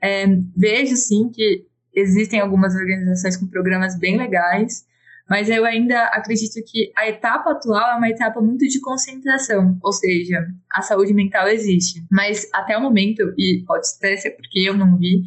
[0.00, 4.86] É, vejo, sim, que existem algumas organizações com programas bem legais,
[5.28, 9.92] mas eu ainda acredito que a etapa atual é uma etapa muito de concentração, ou
[9.92, 14.96] seja, a saúde mental existe, mas até o momento, e pode ser porque eu não
[14.96, 15.24] vi,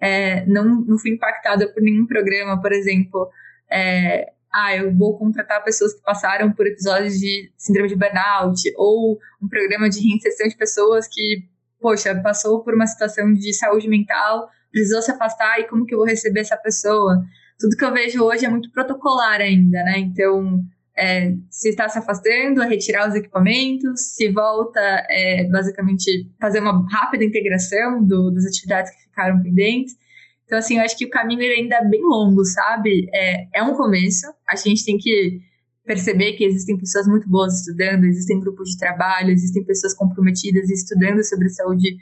[0.00, 3.28] é, não, não fui impactada por nenhum programa, por exemplo,
[3.70, 9.18] é, ah, eu vou contratar pessoas que passaram por episódios de síndrome de burnout, ou
[9.40, 11.46] um programa de reinserção de pessoas que,
[11.80, 15.98] poxa, passou por uma situação de saúde mental, precisou se afastar e como que eu
[15.98, 17.22] vou receber essa pessoa?
[17.58, 19.98] Tudo que eu vejo hoje é muito protocolar ainda, né?
[19.98, 20.64] Então,
[20.96, 26.86] é, se está se afastando, é retirar os equipamentos, se volta, é, basicamente fazer uma
[26.90, 29.96] rápida integração do, das atividades que ficaram pendentes.
[30.44, 33.08] Então, assim, eu acho que o caminho ainda é bem longo, sabe?
[33.14, 34.26] É, é um começo.
[34.46, 35.40] A gente tem que
[35.84, 41.24] perceber que existem pessoas muito boas estudando, existem grupos de trabalho, existem pessoas comprometidas estudando
[41.24, 41.96] sobre saúde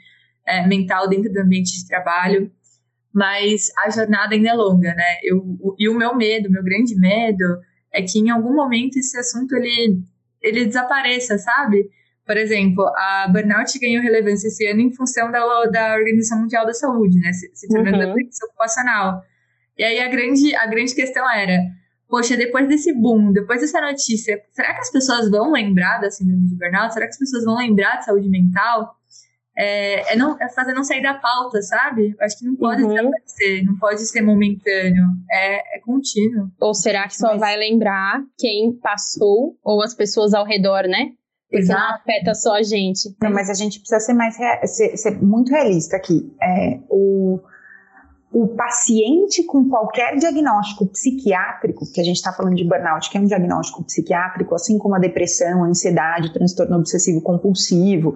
[0.45, 2.51] é, mental dentro do ambiente de trabalho.
[3.13, 5.17] Mas a jornada ainda é longa, né?
[5.23, 7.59] Eu, o, e o meu medo, meu grande medo,
[7.91, 10.01] é que em algum momento esse assunto ele,
[10.41, 11.89] ele desapareça, sabe?
[12.25, 16.73] Por exemplo, a burnout ganhou relevância esse ano em função da, da Organização Mundial da
[16.73, 17.33] Saúde, né?
[17.33, 18.13] Se, se tornando uhum.
[18.13, 19.21] doença ocupacional.
[19.77, 21.59] E aí a grande, a grande questão era,
[22.07, 26.47] poxa, depois desse boom, depois dessa notícia, será que as pessoas vão lembrar da síndrome
[26.47, 26.93] de burnout?
[26.93, 28.95] Será que as pessoas vão lembrar de saúde mental?
[29.57, 32.15] É, é, não, é fazer não sair da pauta, sabe?
[32.21, 32.89] Acho que não pode uhum.
[32.89, 36.49] desaparecer, não pode ser momentâneo, é, é contínuo.
[36.59, 37.39] Ou será que só Mas...
[37.39, 41.11] vai lembrar quem passou ou as pessoas ao redor, né?
[41.49, 41.81] Porque Exato.
[41.81, 43.13] não afeta só a gente.
[43.21, 46.33] Não, mas a gente precisa ser mais ser, ser, muito realista aqui.
[46.41, 47.41] É, o,
[48.31, 53.19] o paciente com qualquer diagnóstico psiquiátrico, que a gente está falando de burnout, que é
[53.19, 58.15] um diagnóstico psiquiátrico, assim como a depressão, a ansiedade, o transtorno obsessivo compulsivo,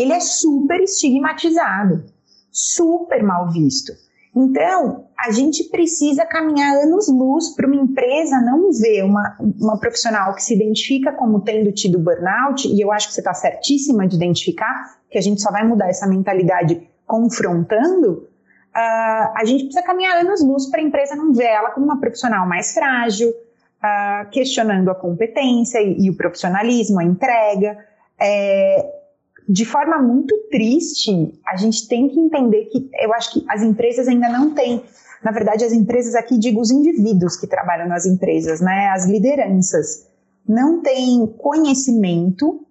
[0.00, 2.04] ele é super estigmatizado,
[2.50, 3.92] super mal visto.
[4.34, 10.42] Então, a gente precisa caminhar anos-luz para uma empresa não ver uma, uma profissional que
[10.42, 14.96] se identifica como tendo tido burnout, e eu acho que você está certíssima de identificar,
[15.10, 18.28] que a gente só vai mudar essa mentalidade confrontando.
[18.76, 22.46] Uh, a gente precisa caminhar anos-luz para a empresa não ver ela como uma profissional
[22.46, 27.76] mais frágil, uh, questionando a competência e, e, o profissionalismo, a entrega.
[28.20, 28.97] É,
[29.48, 34.06] de forma muito triste, a gente tem que entender que eu acho que as empresas
[34.06, 34.82] ainda não têm,
[35.24, 40.06] na verdade, as empresas aqui, digo os indivíduos que trabalham nas empresas, né, as lideranças,
[40.46, 42.66] não têm conhecimento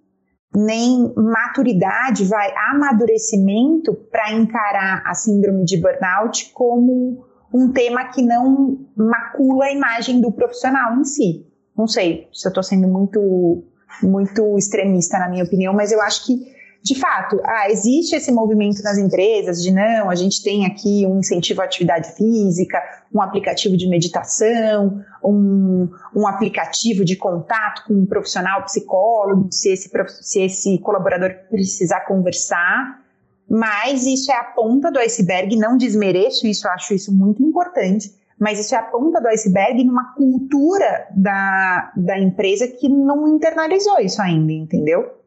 [0.54, 8.78] nem maturidade, vai, amadurecimento para encarar a síndrome de burnout como um tema que não
[8.96, 11.46] macula a imagem do profissional em si.
[11.76, 13.64] Não sei se eu estou sendo muito
[14.02, 18.82] muito extremista na minha opinião, mas eu acho que de fato, ah, existe esse movimento
[18.82, 22.80] nas empresas de não, a gente tem aqui um incentivo à atividade física,
[23.12, 29.90] um aplicativo de meditação, um, um aplicativo de contato com um profissional psicólogo, se esse,
[30.22, 33.02] se esse colaborador precisar conversar.
[33.50, 38.60] Mas isso é a ponta do iceberg, não desmereço isso, acho isso muito importante, mas
[38.60, 44.22] isso é a ponta do iceberg numa cultura da, da empresa que não internalizou isso
[44.22, 45.17] ainda, entendeu?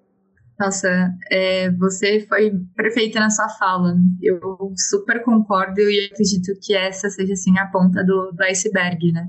[0.62, 3.98] Nossa, é, você foi perfeita na sua fala.
[4.22, 9.28] Eu super concordo e acredito que essa seja assim a ponta do, do iceberg, né?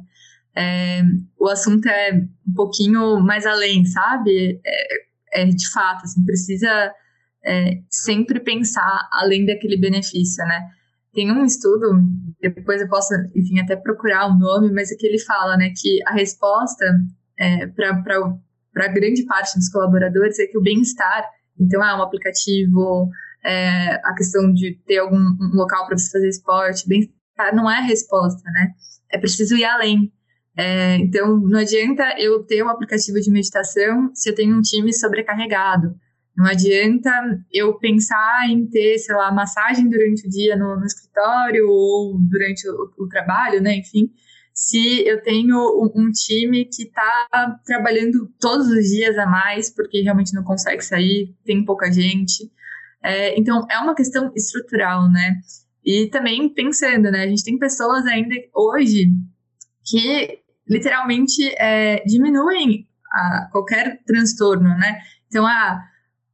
[0.55, 1.01] É,
[1.41, 2.13] o assunto é
[2.47, 4.61] um pouquinho mais além, sabe?
[4.63, 6.93] É, é de fato, assim, precisa
[7.47, 10.69] é, sempre pensar além daquele benefício, né?
[11.15, 11.99] Tem um estudo,
[12.43, 15.99] depois eu posso, enfim, até procurar o nome, mas é que ele fala, né, que
[16.07, 16.85] a resposta
[17.39, 18.37] é, para
[18.75, 21.29] grande parte dos colaboradores é que o bem-estar,
[21.61, 23.09] então, é um aplicativo,
[23.45, 27.79] é, a questão de ter algum um local para você fazer esporte, bem-estar não é
[27.79, 28.73] a resposta, né?
[29.11, 30.13] É preciso ir além.
[30.57, 34.93] É, então, não adianta eu ter um aplicativo de meditação se eu tenho um time
[34.93, 35.95] sobrecarregado.
[36.37, 37.11] Não adianta
[37.53, 42.69] eu pensar em ter, sei lá, massagem durante o dia no, no escritório ou durante
[42.69, 43.77] o, o, trabalho, né?
[43.77, 44.11] Enfim,
[44.55, 45.57] se eu tenho
[45.95, 51.35] um, time que está trabalhando todos os dias a mais porque realmente não consegue sair,
[51.45, 52.51] tem pouca gente.
[53.03, 55.41] É, então, é uma questão estrutural, né?
[55.85, 57.25] E também pensando, né?
[57.25, 59.07] A gente tem pessoas ainda hoje
[59.85, 60.39] que
[60.69, 64.99] literalmente é, diminuem a, qualquer transtorno, né?
[65.27, 65.83] Então, ah,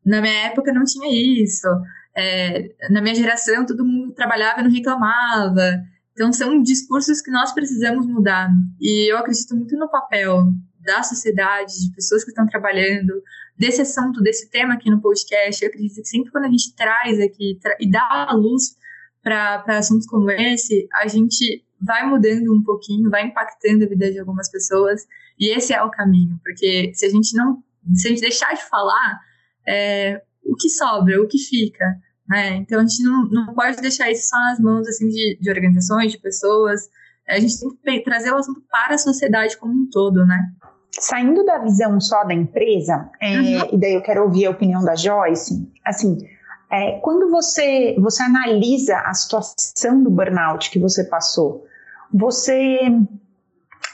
[0.04, 1.08] na minha época não tinha
[1.42, 1.68] isso.
[2.16, 5.82] É, na minha geração, todo mundo trabalhava e não reclamava.
[6.18, 8.50] Então, são discursos que nós precisamos mudar.
[8.80, 13.22] E eu acredito muito no papel da sociedade, de pessoas que estão trabalhando,
[13.56, 15.62] desse assunto, desse tema aqui no podcast.
[15.62, 18.76] Eu acredito que sempre quando a gente traz aqui e dá a luz
[19.22, 24.18] para assuntos como esse, a gente vai mudando um pouquinho, vai impactando a vida de
[24.18, 25.06] algumas pessoas.
[25.38, 27.62] E esse é o caminho, porque se a gente não,
[27.94, 29.20] se a gente deixar de falar,
[29.64, 31.96] é, o que sobra, o que fica.
[32.28, 32.56] Né?
[32.56, 36.12] Então a gente não, não pode deixar isso só nas mãos assim, de, de organizações,
[36.12, 36.82] de pessoas.
[37.26, 40.52] A gente tem que trazer o assunto para a sociedade como um todo, né?
[40.92, 43.68] Saindo da visão só da empresa, é, uhum.
[43.72, 46.18] e daí eu quero ouvir a opinião da Joyce, assim,
[46.70, 51.66] é, quando você, você analisa a situação do burnout que você passou,
[52.12, 52.80] você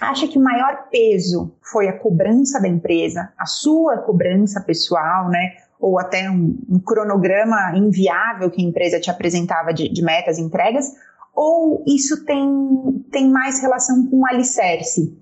[0.00, 5.56] acha que o maior peso foi a cobrança da empresa, a sua cobrança pessoal, né?
[5.78, 10.42] Ou até um, um, cronograma inviável que a empresa te apresentava de, de metas e
[10.42, 10.86] entregas,
[11.34, 15.16] ou isso tem, tem mais relação com o alicerce,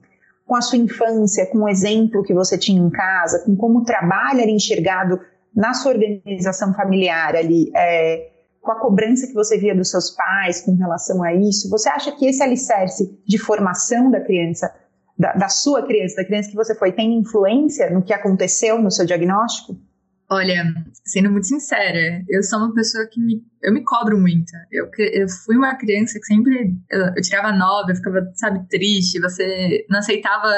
[0.46, 3.84] com a sua infância, com o exemplo que você tinha em casa, com como o
[3.84, 5.18] trabalho era enxergado
[5.54, 8.30] na sua organização familiar ali, é,
[8.60, 12.12] com a cobrança que você via dos seus pais com relação a isso, você acha
[12.12, 14.72] que esse alicerce de formação da criança,
[15.18, 18.90] da, da sua criança, da criança que você foi, tem influência no que aconteceu no
[18.90, 19.76] seu diagnóstico?
[20.32, 20.64] Olha,
[21.04, 24.50] sendo muito sincera, eu sou uma pessoa que me, eu me cobro muito.
[24.70, 29.20] Eu, eu fui uma criança que sempre eu, eu tirava nove, eu ficava, sabe, triste.
[29.20, 30.50] Você não aceitava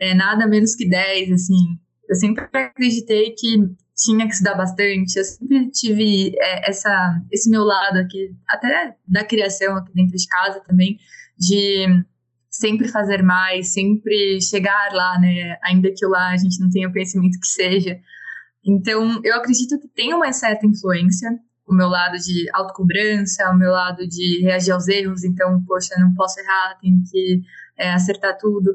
[0.00, 1.78] é, nada menos que dez, assim.
[2.08, 3.56] Eu sempre acreditei que
[3.96, 5.16] tinha que estudar bastante.
[5.16, 10.26] Eu sempre tive é, essa, esse meu lado aqui, até da criação aqui dentro de
[10.26, 10.98] casa também,
[11.38, 12.04] de
[12.50, 15.56] sempre fazer mais, sempre chegar lá, né?
[15.62, 18.00] Ainda que lá a gente não tenha o conhecimento que seja.
[18.64, 21.30] Então, eu acredito que tem uma certa influência,
[21.66, 26.14] o meu lado de autocobrança, o meu lado de reagir aos erros, então, poxa, não
[26.14, 27.42] posso errar, tenho que
[27.78, 28.74] é, acertar tudo.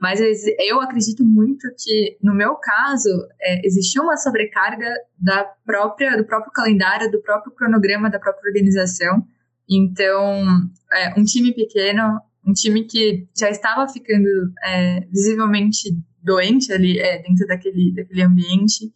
[0.00, 0.20] Mas
[0.58, 3.08] eu acredito muito que, no meu caso,
[3.40, 4.86] é, existiu uma sobrecarga
[5.18, 9.26] da própria, do próprio calendário, do próprio cronograma, da própria organização.
[9.68, 10.44] Então,
[10.92, 14.28] é, um time pequeno, um time que já estava ficando
[14.64, 18.92] é, visivelmente doente ali é, dentro daquele, daquele ambiente,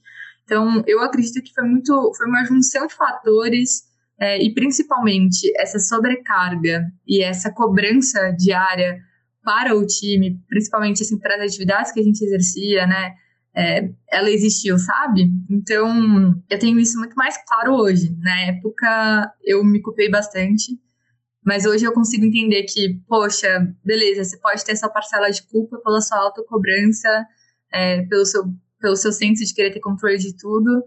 [0.48, 3.82] então, eu acredito que foi muito, foi uma junção de fatores
[4.18, 8.98] é, e principalmente essa sobrecarga e essa cobrança diária
[9.44, 13.12] para o time, principalmente assim para as atividades que a gente exercia, né?
[13.54, 15.30] É, ela existiu, sabe?
[15.50, 18.16] Então, eu tenho isso muito mais claro hoje.
[18.18, 20.78] Na época, eu me culpei bastante,
[21.44, 25.78] mas hoje eu consigo entender que, poxa, beleza, você pode ter essa parcela de culpa
[25.84, 27.26] pela sua autocobrança,
[27.70, 28.44] é, pelo seu
[28.80, 30.82] pelo seu senso de querer ter controle de tudo,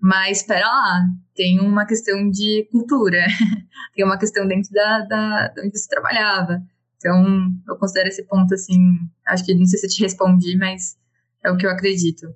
[0.00, 3.18] mas espera lá, tem uma questão de cultura,
[3.94, 6.62] tem uma questão dentro da, da, da onde você trabalhava.
[6.96, 7.24] Então,
[7.68, 8.78] eu considero esse ponto assim,
[9.26, 10.96] acho que não sei se eu te respondi, mas
[11.44, 12.26] é o que eu acredito.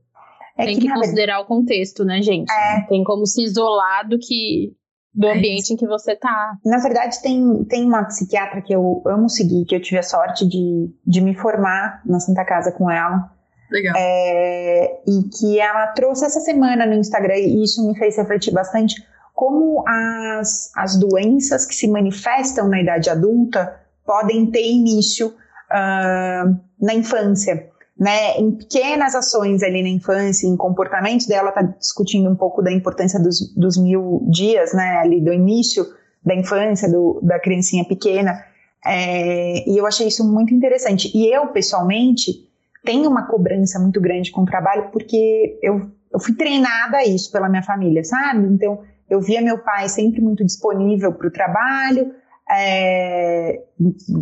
[0.57, 2.51] É tem que, que considerar o contexto, né, gente?
[2.53, 2.81] É.
[2.89, 4.77] Tem como se isolar do que
[5.15, 6.57] do é ambiente é em que você tá.
[6.65, 10.47] Na verdade, tem, tem uma psiquiatra que eu amo seguir, que eu tive a sorte
[10.47, 13.31] de, de me formar na Santa Casa com ela.
[13.71, 13.95] Legal.
[13.97, 18.95] É, e que ela trouxe essa semana no Instagram, e isso me fez refletir bastante,
[19.35, 26.95] como as, as doenças que se manifestam na idade adulta podem ter início uh, na
[26.95, 27.69] infância.
[27.99, 32.71] Né, em pequenas ações ali na infância, em comportamentos dela, está discutindo um pouco da
[32.71, 35.85] importância dos, dos mil dias, né, ali do início
[36.25, 38.41] da infância, do, da criancinha pequena,
[38.85, 41.11] é, e eu achei isso muito interessante.
[41.15, 42.48] E eu, pessoalmente,
[42.85, 47.31] tenho uma cobrança muito grande com o trabalho, porque eu, eu fui treinada a isso
[47.31, 48.47] pela minha família, sabe?
[48.47, 52.13] Então, eu via meu pai sempre muito disponível para o trabalho,
[52.51, 53.63] é,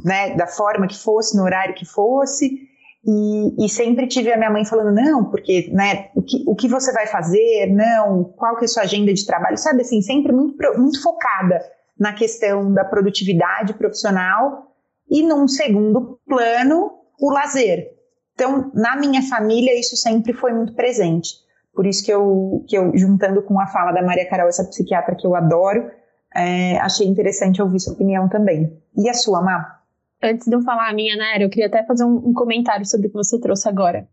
[0.04, 2.66] né, da forma que fosse, no horário que fosse,
[3.08, 6.66] e, e, sempre tive a minha mãe falando, não, porque, né, o que, o que
[6.66, 10.32] você vai fazer, não, qual que é a sua agenda de trabalho, sabe, assim, sempre
[10.32, 11.60] muito, muito focada
[11.98, 14.72] na questão da produtividade profissional
[15.08, 16.90] e num segundo plano,
[17.20, 17.95] o lazer.
[18.36, 21.30] Então, na minha família, isso sempre foi muito presente.
[21.74, 25.16] Por isso que eu, que eu juntando com a fala da Maria Carol, essa psiquiatra
[25.16, 25.90] que eu adoro,
[26.34, 28.78] é, achei interessante ouvir sua opinião também.
[28.94, 29.80] E a sua, Má?
[30.22, 33.06] Antes de eu falar a minha, Nara, eu queria até fazer um, um comentário sobre
[33.06, 34.06] o que você trouxe agora.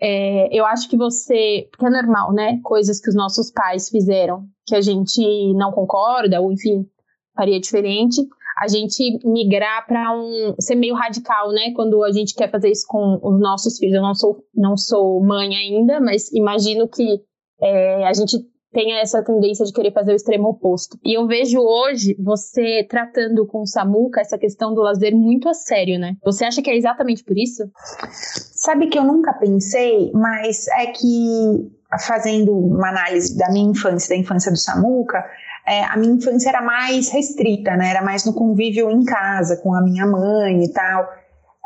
[0.00, 1.68] É, eu acho que você.
[1.70, 2.60] Porque é normal, né?
[2.62, 5.22] Coisas que os nossos pais fizeram que a gente
[5.54, 6.86] não concorda, ou enfim,
[7.34, 8.20] faria diferente.
[8.58, 10.54] A gente migrar para um.
[10.60, 11.72] ser meio radical, né?
[11.74, 13.94] Quando a gente quer fazer isso com os nossos filhos.
[13.94, 17.20] Eu não sou, não sou mãe ainda, mas imagino que
[17.60, 18.38] é, a gente
[18.74, 20.98] tenha essa tendência de querer fazer o extremo oposto.
[21.04, 25.54] E eu vejo hoje você tratando com o Samuca essa questão do lazer muito a
[25.54, 26.16] sério, né?
[26.24, 27.62] Você acha que é exatamente por isso?
[28.10, 34.20] Sabe que eu nunca pensei, mas é que fazendo uma análise da minha infância, da
[34.20, 35.24] infância do Samuca,
[35.66, 37.90] é, a minha infância era mais restrita, né?
[37.90, 41.08] Era mais no convívio em casa, com a minha mãe e tal.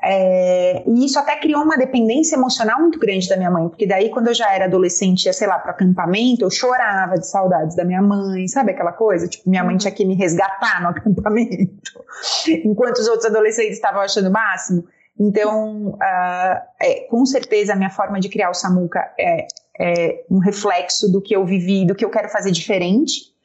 [0.03, 4.11] É, e isso até criou uma dependência emocional muito grande da minha mãe, porque daí
[4.11, 7.85] quando eu já era adolescente, ia, sei lá, para acampamento, eu chorava de saudades da
[7.85, 9.27] minha mãe, sabe aquela coisa?
[9.27, 9.79] Tipo, minha mãe uhum.
[9.79, 12.05] tinha que me resgatar no acampamento,
[12.65, 14.85] enquanto os outros adolescentes estavam achando o máximo.
[15.19, 19.49] Então, uh, é, com certeza, a minha forma de criar o Samuca é,
[19.81, 23.37] é um reflexo do que eu vivi, do que eu quero fazer diferente.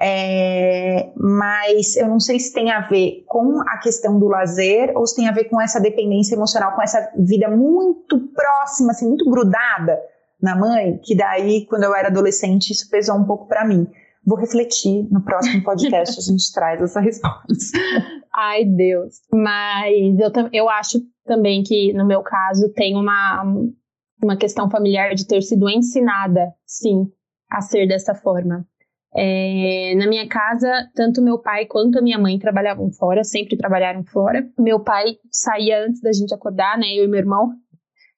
[0.00, 5.06] É, mas eu não sei se tem a ver com a questão do lazer ou
[5.06, 9.28] se tem a ver com essa dependência emocional, com essa vida muito próxima, assim, muito
[9.30, 10.00] grudada
[10.40, 13.86] na mãe, que daí, quando eu era adolescente, isso pesou um pouco para mim.
[14.26, 17.78] Vou refletir no próximo podcast, a gente traz essa resposta.
[18.34, 19.20] Ai, Deus.
[19.32, 23.44] Mas eu, eu acho também que, no meu caso, tem uma,
[24.22, 27.06] uma questão familiar de ter sido ensinada, sim,
[27.48, 28.66] a ser dessa forma.
[29.14, 34.04] É, na minha casa, tanto meu pai quanto a minha mãe trabalhavam fora, sempre trabalharam
[34.04, 34.46] fora.
[34.58, 36.86] Meu pai saía antes da gente acordar, né?
[36.94, 37.50] Eu e meu irmão.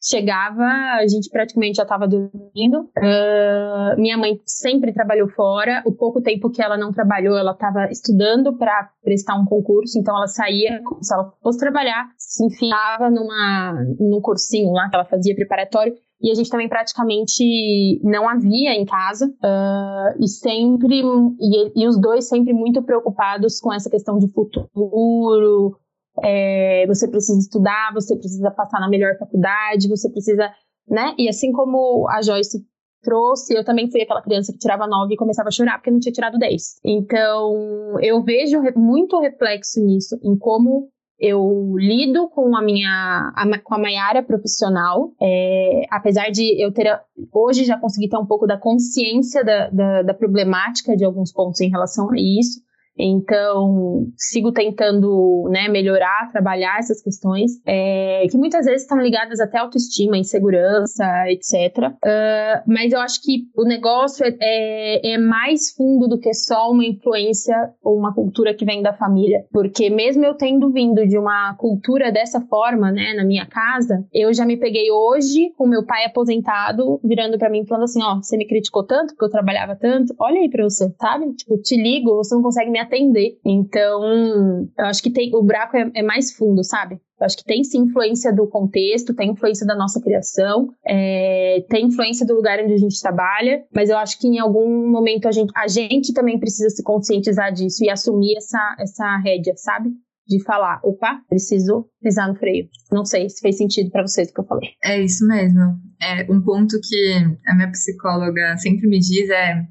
[0.06, 0.66] Chegava,
[0.98, 2.90] a gente praticamente já estava dormindo.
[2.98, 5.82] Uh, minha mãe sempre trabalhou fora.
[5.86, 9.98] O pouco tempo que ela não trabalhou, ela estava estudando para prestar um concurso.
[9.98, 14.94] Então ela saía, como se ela fosse trabalhar, se enfiava numa, num cursinho lá que
[14.94, 21.02] ela fazia preparatório e a gente também praticamente não havia em casa uh, e sempre
[21.40, 25.76] e, e, os dois sempre muito preocupados com essa questão de futuro
[26.22, 30.50] é, você precisa estudar você precisa passar na melhor faculdade você precisa
[30.88, 32.64] né e assim como a Joyce
[33.04, 36.00] trouxe, eu também fui aquela criança que tirava 9 e começava a chorar porque não
[36.00, 36.80] tinha tirado 10.
[36.84, 40.88] Então, eu vejo muito reflexo nisso, em como
[41.18, 47.00] eu lido com a minha com a Maiara profissional, é, apesar de eu ter
[47.32, 51.60] hoje já consegui ter um pouco da consciência da, da, da problemática de alguns pontos
[51.60, 52.60] em relação a isso.
[52.98, 59.58] Então, sigo tentando né, melhorar, trabalhar essas questões, é, que muitas vezes estão ligadas até
[59.58, 61.92] à autoestima, insegurança, etc.
[61.94, 66.70] Uh, mas eu acho que o negócio é, é, é, mais fundo do que só
[66.70, 69.44] uma influência ou uma cultura que vem da família.
[69.52, 74.32] Porque mesmo eu tendo vindo de uma cultura dessa forma, né, na minha casa, eu
[74.32, 78.36] já me peguei hoje com meu pai aposentado, virando para mim falando assim: ó, você
[78.36, 81.32] me criticou tanto porque eu trabalhava tanto, olha aí pra você, sabe?
[81.34, 83.38] Tipo, te ligo, você não consegue me atender.
[83.44, 87.00] Então, eu acho que tem o buraco é, é mais fundo, sabe?
[87.18, 91.86] Eu acho que tem sim influência do contexto, tem influência da nossa criação, é, tem
[91.86, 95.32] influência do lugar onde a gente trabalha, mas eu acho que em algum momento a
[95.32, 99.90] gente, a gente também precisa se conscientizar disso e assumir essa, essa rédea, sabe?
[100.26, 102.68] De falar, opa, preciso pisar no freio.
[102.90, 104.70] Não sei se fez sentido para vocês o que eu falei.
[104.82, 105.76] É isso mesmo.
[106.02, 107.14] É um ponto que
[107.46, 109.62] a minha psicóloga sempre me diz é: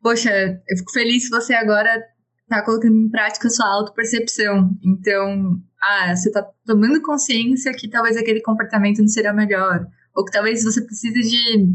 [0.00, 2.00] Poxa, eu fico feliz se você agora
[2.48, 4.70] tá colocando em prática a sua autopercepção.
[4.84, 10.32] Então, ah, você tá tomando consciência que talvez aquele comportamento não seria melhor, ou que
[10.32, 11.68] talvez você precise de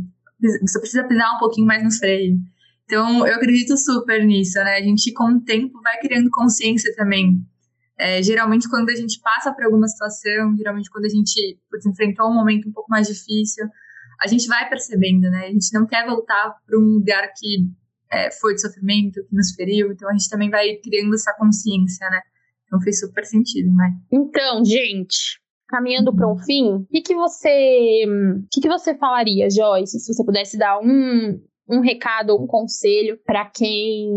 [0.62, 2.38] você precisa pisar um pouquinho mais no freio.
[2.86, 4.78] Então, eu acredito super nisso, né?
[4.78, 7.46] A gente, com o tempo, vai criando consciência também.
[7.98, 12.30] É, geralmente, quando a gente passa por alguma situação, geralmente, quando a gente putz, enfrentou
[12.30, 13.66] um momento um pouco mais difícil,
[14.20, 15.46] a gente vai percebendo, né?
[15.46, 17.70] A gente não quer voltar para um lugar que
[18.12, 19.92] é, foi de sofrimento, que nos feriu.
[19.92, 22.22] Então a gente também vai criando essa consciência, né?
[22.66, 23.94] Então fez super sentido, né?
[24.12, 28.06] Então, gente, caminhando para um fim, o que, que você,
[28.52, 33.18] que, que você falaria, Joyce, se você pudesse dar um, um recado ou um conselho
[33.26, 34.10] para quem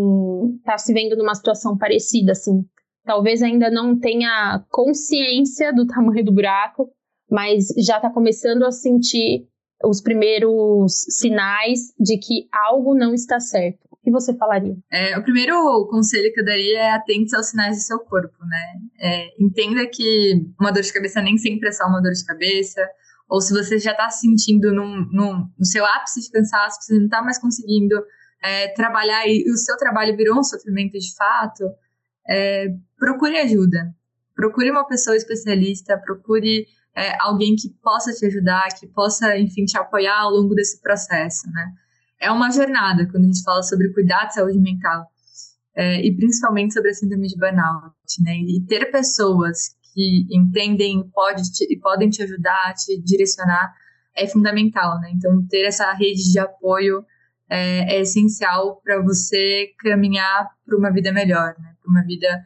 [0.58, 2.64] está se vendo numa situação parecida, assim?
[3.04, 6.90] Talvez ainda não tenha consciência do tamanho do buraco,
[7.30, 9.46] mas já está começando a sentir
[9.82, 13.80] os primeiros sinais de que algo não está certo.
[13.90, 14.76] O que você falaria?
[14.92, 18.74] É, o primeiro conselho que eu daria é atente aos sinais do seu corpo, né?
[19.00, 22.86] É, entenda que uma dor de cabeça nem sempre é só uma dor de cabeça,
[23.28, 27.06] ou se você já está sentindo num, num, no seu ápice de cansaço, você não
[27.06, 27.96] está mais conseguindo
[28.42, 31.64] é, trabalhar e, o seu trabalho virou um sofrimento de fato,
[32.28, 32.66] é,
[32.98, 33.94] procure ajuda.
[34.36, 36.66] Procure uma pessoa especialista, procure
[36.96, 41.50] é, alguém que possa te ajudar, que possa, enfim, te apoiar ao longo desse processo,
[41.50, 41.72] né?
[42.20, 45.06] É uma jornada quando a gente fala sobre cuidar de saúde mental.
[45.76, 47.92] É, e principalmente sobre a síndrome de burnout,
[48.22, 48.36] né?
[48.36, 53.74] E ter pessoas que entendem pode te, podem te ajudar, te direcionar,
[54.16, 55.10] é fundamental, né?
[55.12, 57.04] Então, ter essa rede de apoio
[57.50, 61.74] é, é essencial para você caminhar para uma vida melhor, né?
[61.82, 62.44] Para uma vida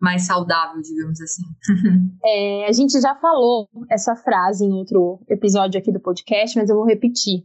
[0.00, 1.42] mais saudável, digamos assim.
[2.24, 6.76] é, a gente já falou essa frase em outro episódio aqui do podcast, mas eu
[6.76, 7.44] vou repetir.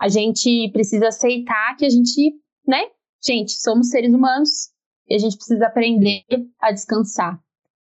[0.00, 2.34] A gente precisa aceitar que a gente,
[2.66, 2.82] né?
[3.22, 4.70] Gente, somos seres humanos
[5.08, 6.22] e a gente precisa aprender
[6.60, 7.38] a descansar.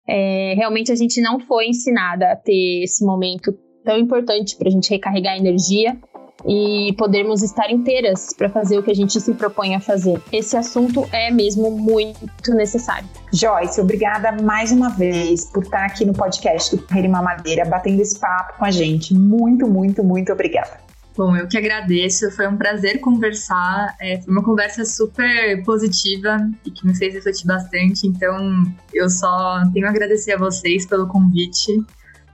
[0.06, 4.70] É, realmente a gente não foi ensinada a ter esse momento tão importante para a
[4.70, 5.98] gente recarregar energia
[6.46, 10.20] e podermos estar inteiras para fazer o que a gente se propõe a fazer.
[10.30, 13.08] Esse assunto é mesmo muito necessário.
[13.32, 18.18] Joyce, obrigada mais uma vez por estar aqui no podcast do Carreira Madeira, batendo esse
[18.18, 19.14] papo com a gente.
[19.14, 20.84] Muito, muito, muito obrigada.
[21.16, 23.94] Bom, eu que agradeço, foi um prazer conversar.
[24.00, 28.06] É, foi uma conversa super positiva e que me fez refletir bastante.
[28.06, 31.80] Então, eu só tenho a agradecer a vocês pelo convite.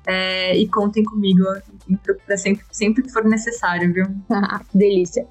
[0.07, 1.45] É, e contem comigo
[2.26, 4.07] para sempre, sempre que for necessário, viu?
[4.70, 5.26] que delícia.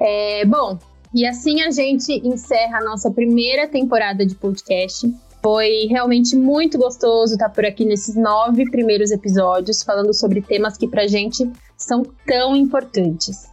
[0.00, 0.78] É, bom,
[1.14, 5.12] e assim a gente encerra a nossa primeira temporada de podcast.
[5.42, 10.86] Foi realmente muito gostoso estar por aqui nesses nove primeiros episódios, falando sobre temas que
[10.86, 13.48] pra gente são tão importantes.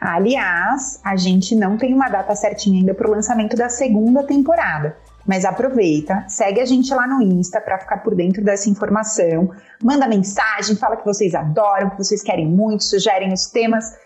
[0.00, 4.96] Aliás, a gente não tem uma data certinha ainda para o lançamento da segunda temporada.
[5.26, 9.50] Mas aproveita, segue a gente lá no Insta para ficar por dentro dessa informação.
[9.82, 13.96] Manda mensagem, fala que vocês adoram, que vocês querem muito, sugerem os temas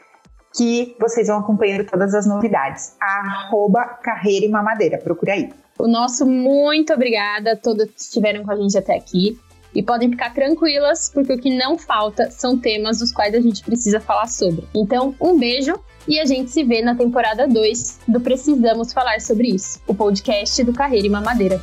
[0.57, 2.97] que vocês vão acompanhando todas as novidades.
[3.01, 5.49] Arroba Carreira e Mamadeira, procure aí.
[5.79, 9.39] O nosso muito obrigada a todos que estiveram com a gente até aqui.
[9.75, 13.63] E podem ficar tranquilas, porque o que não falta são temas dos quais a gente
[13.63, 14.67] precisa falar sobre.
[14.75, 15.79] Então, um beijo
[16.09, 20.63] e a gente se vê na temporada 2 do Precisamos Falar Sobre Isso, o podcast
[20.65, 21.61] do Carreira e Mamadeira.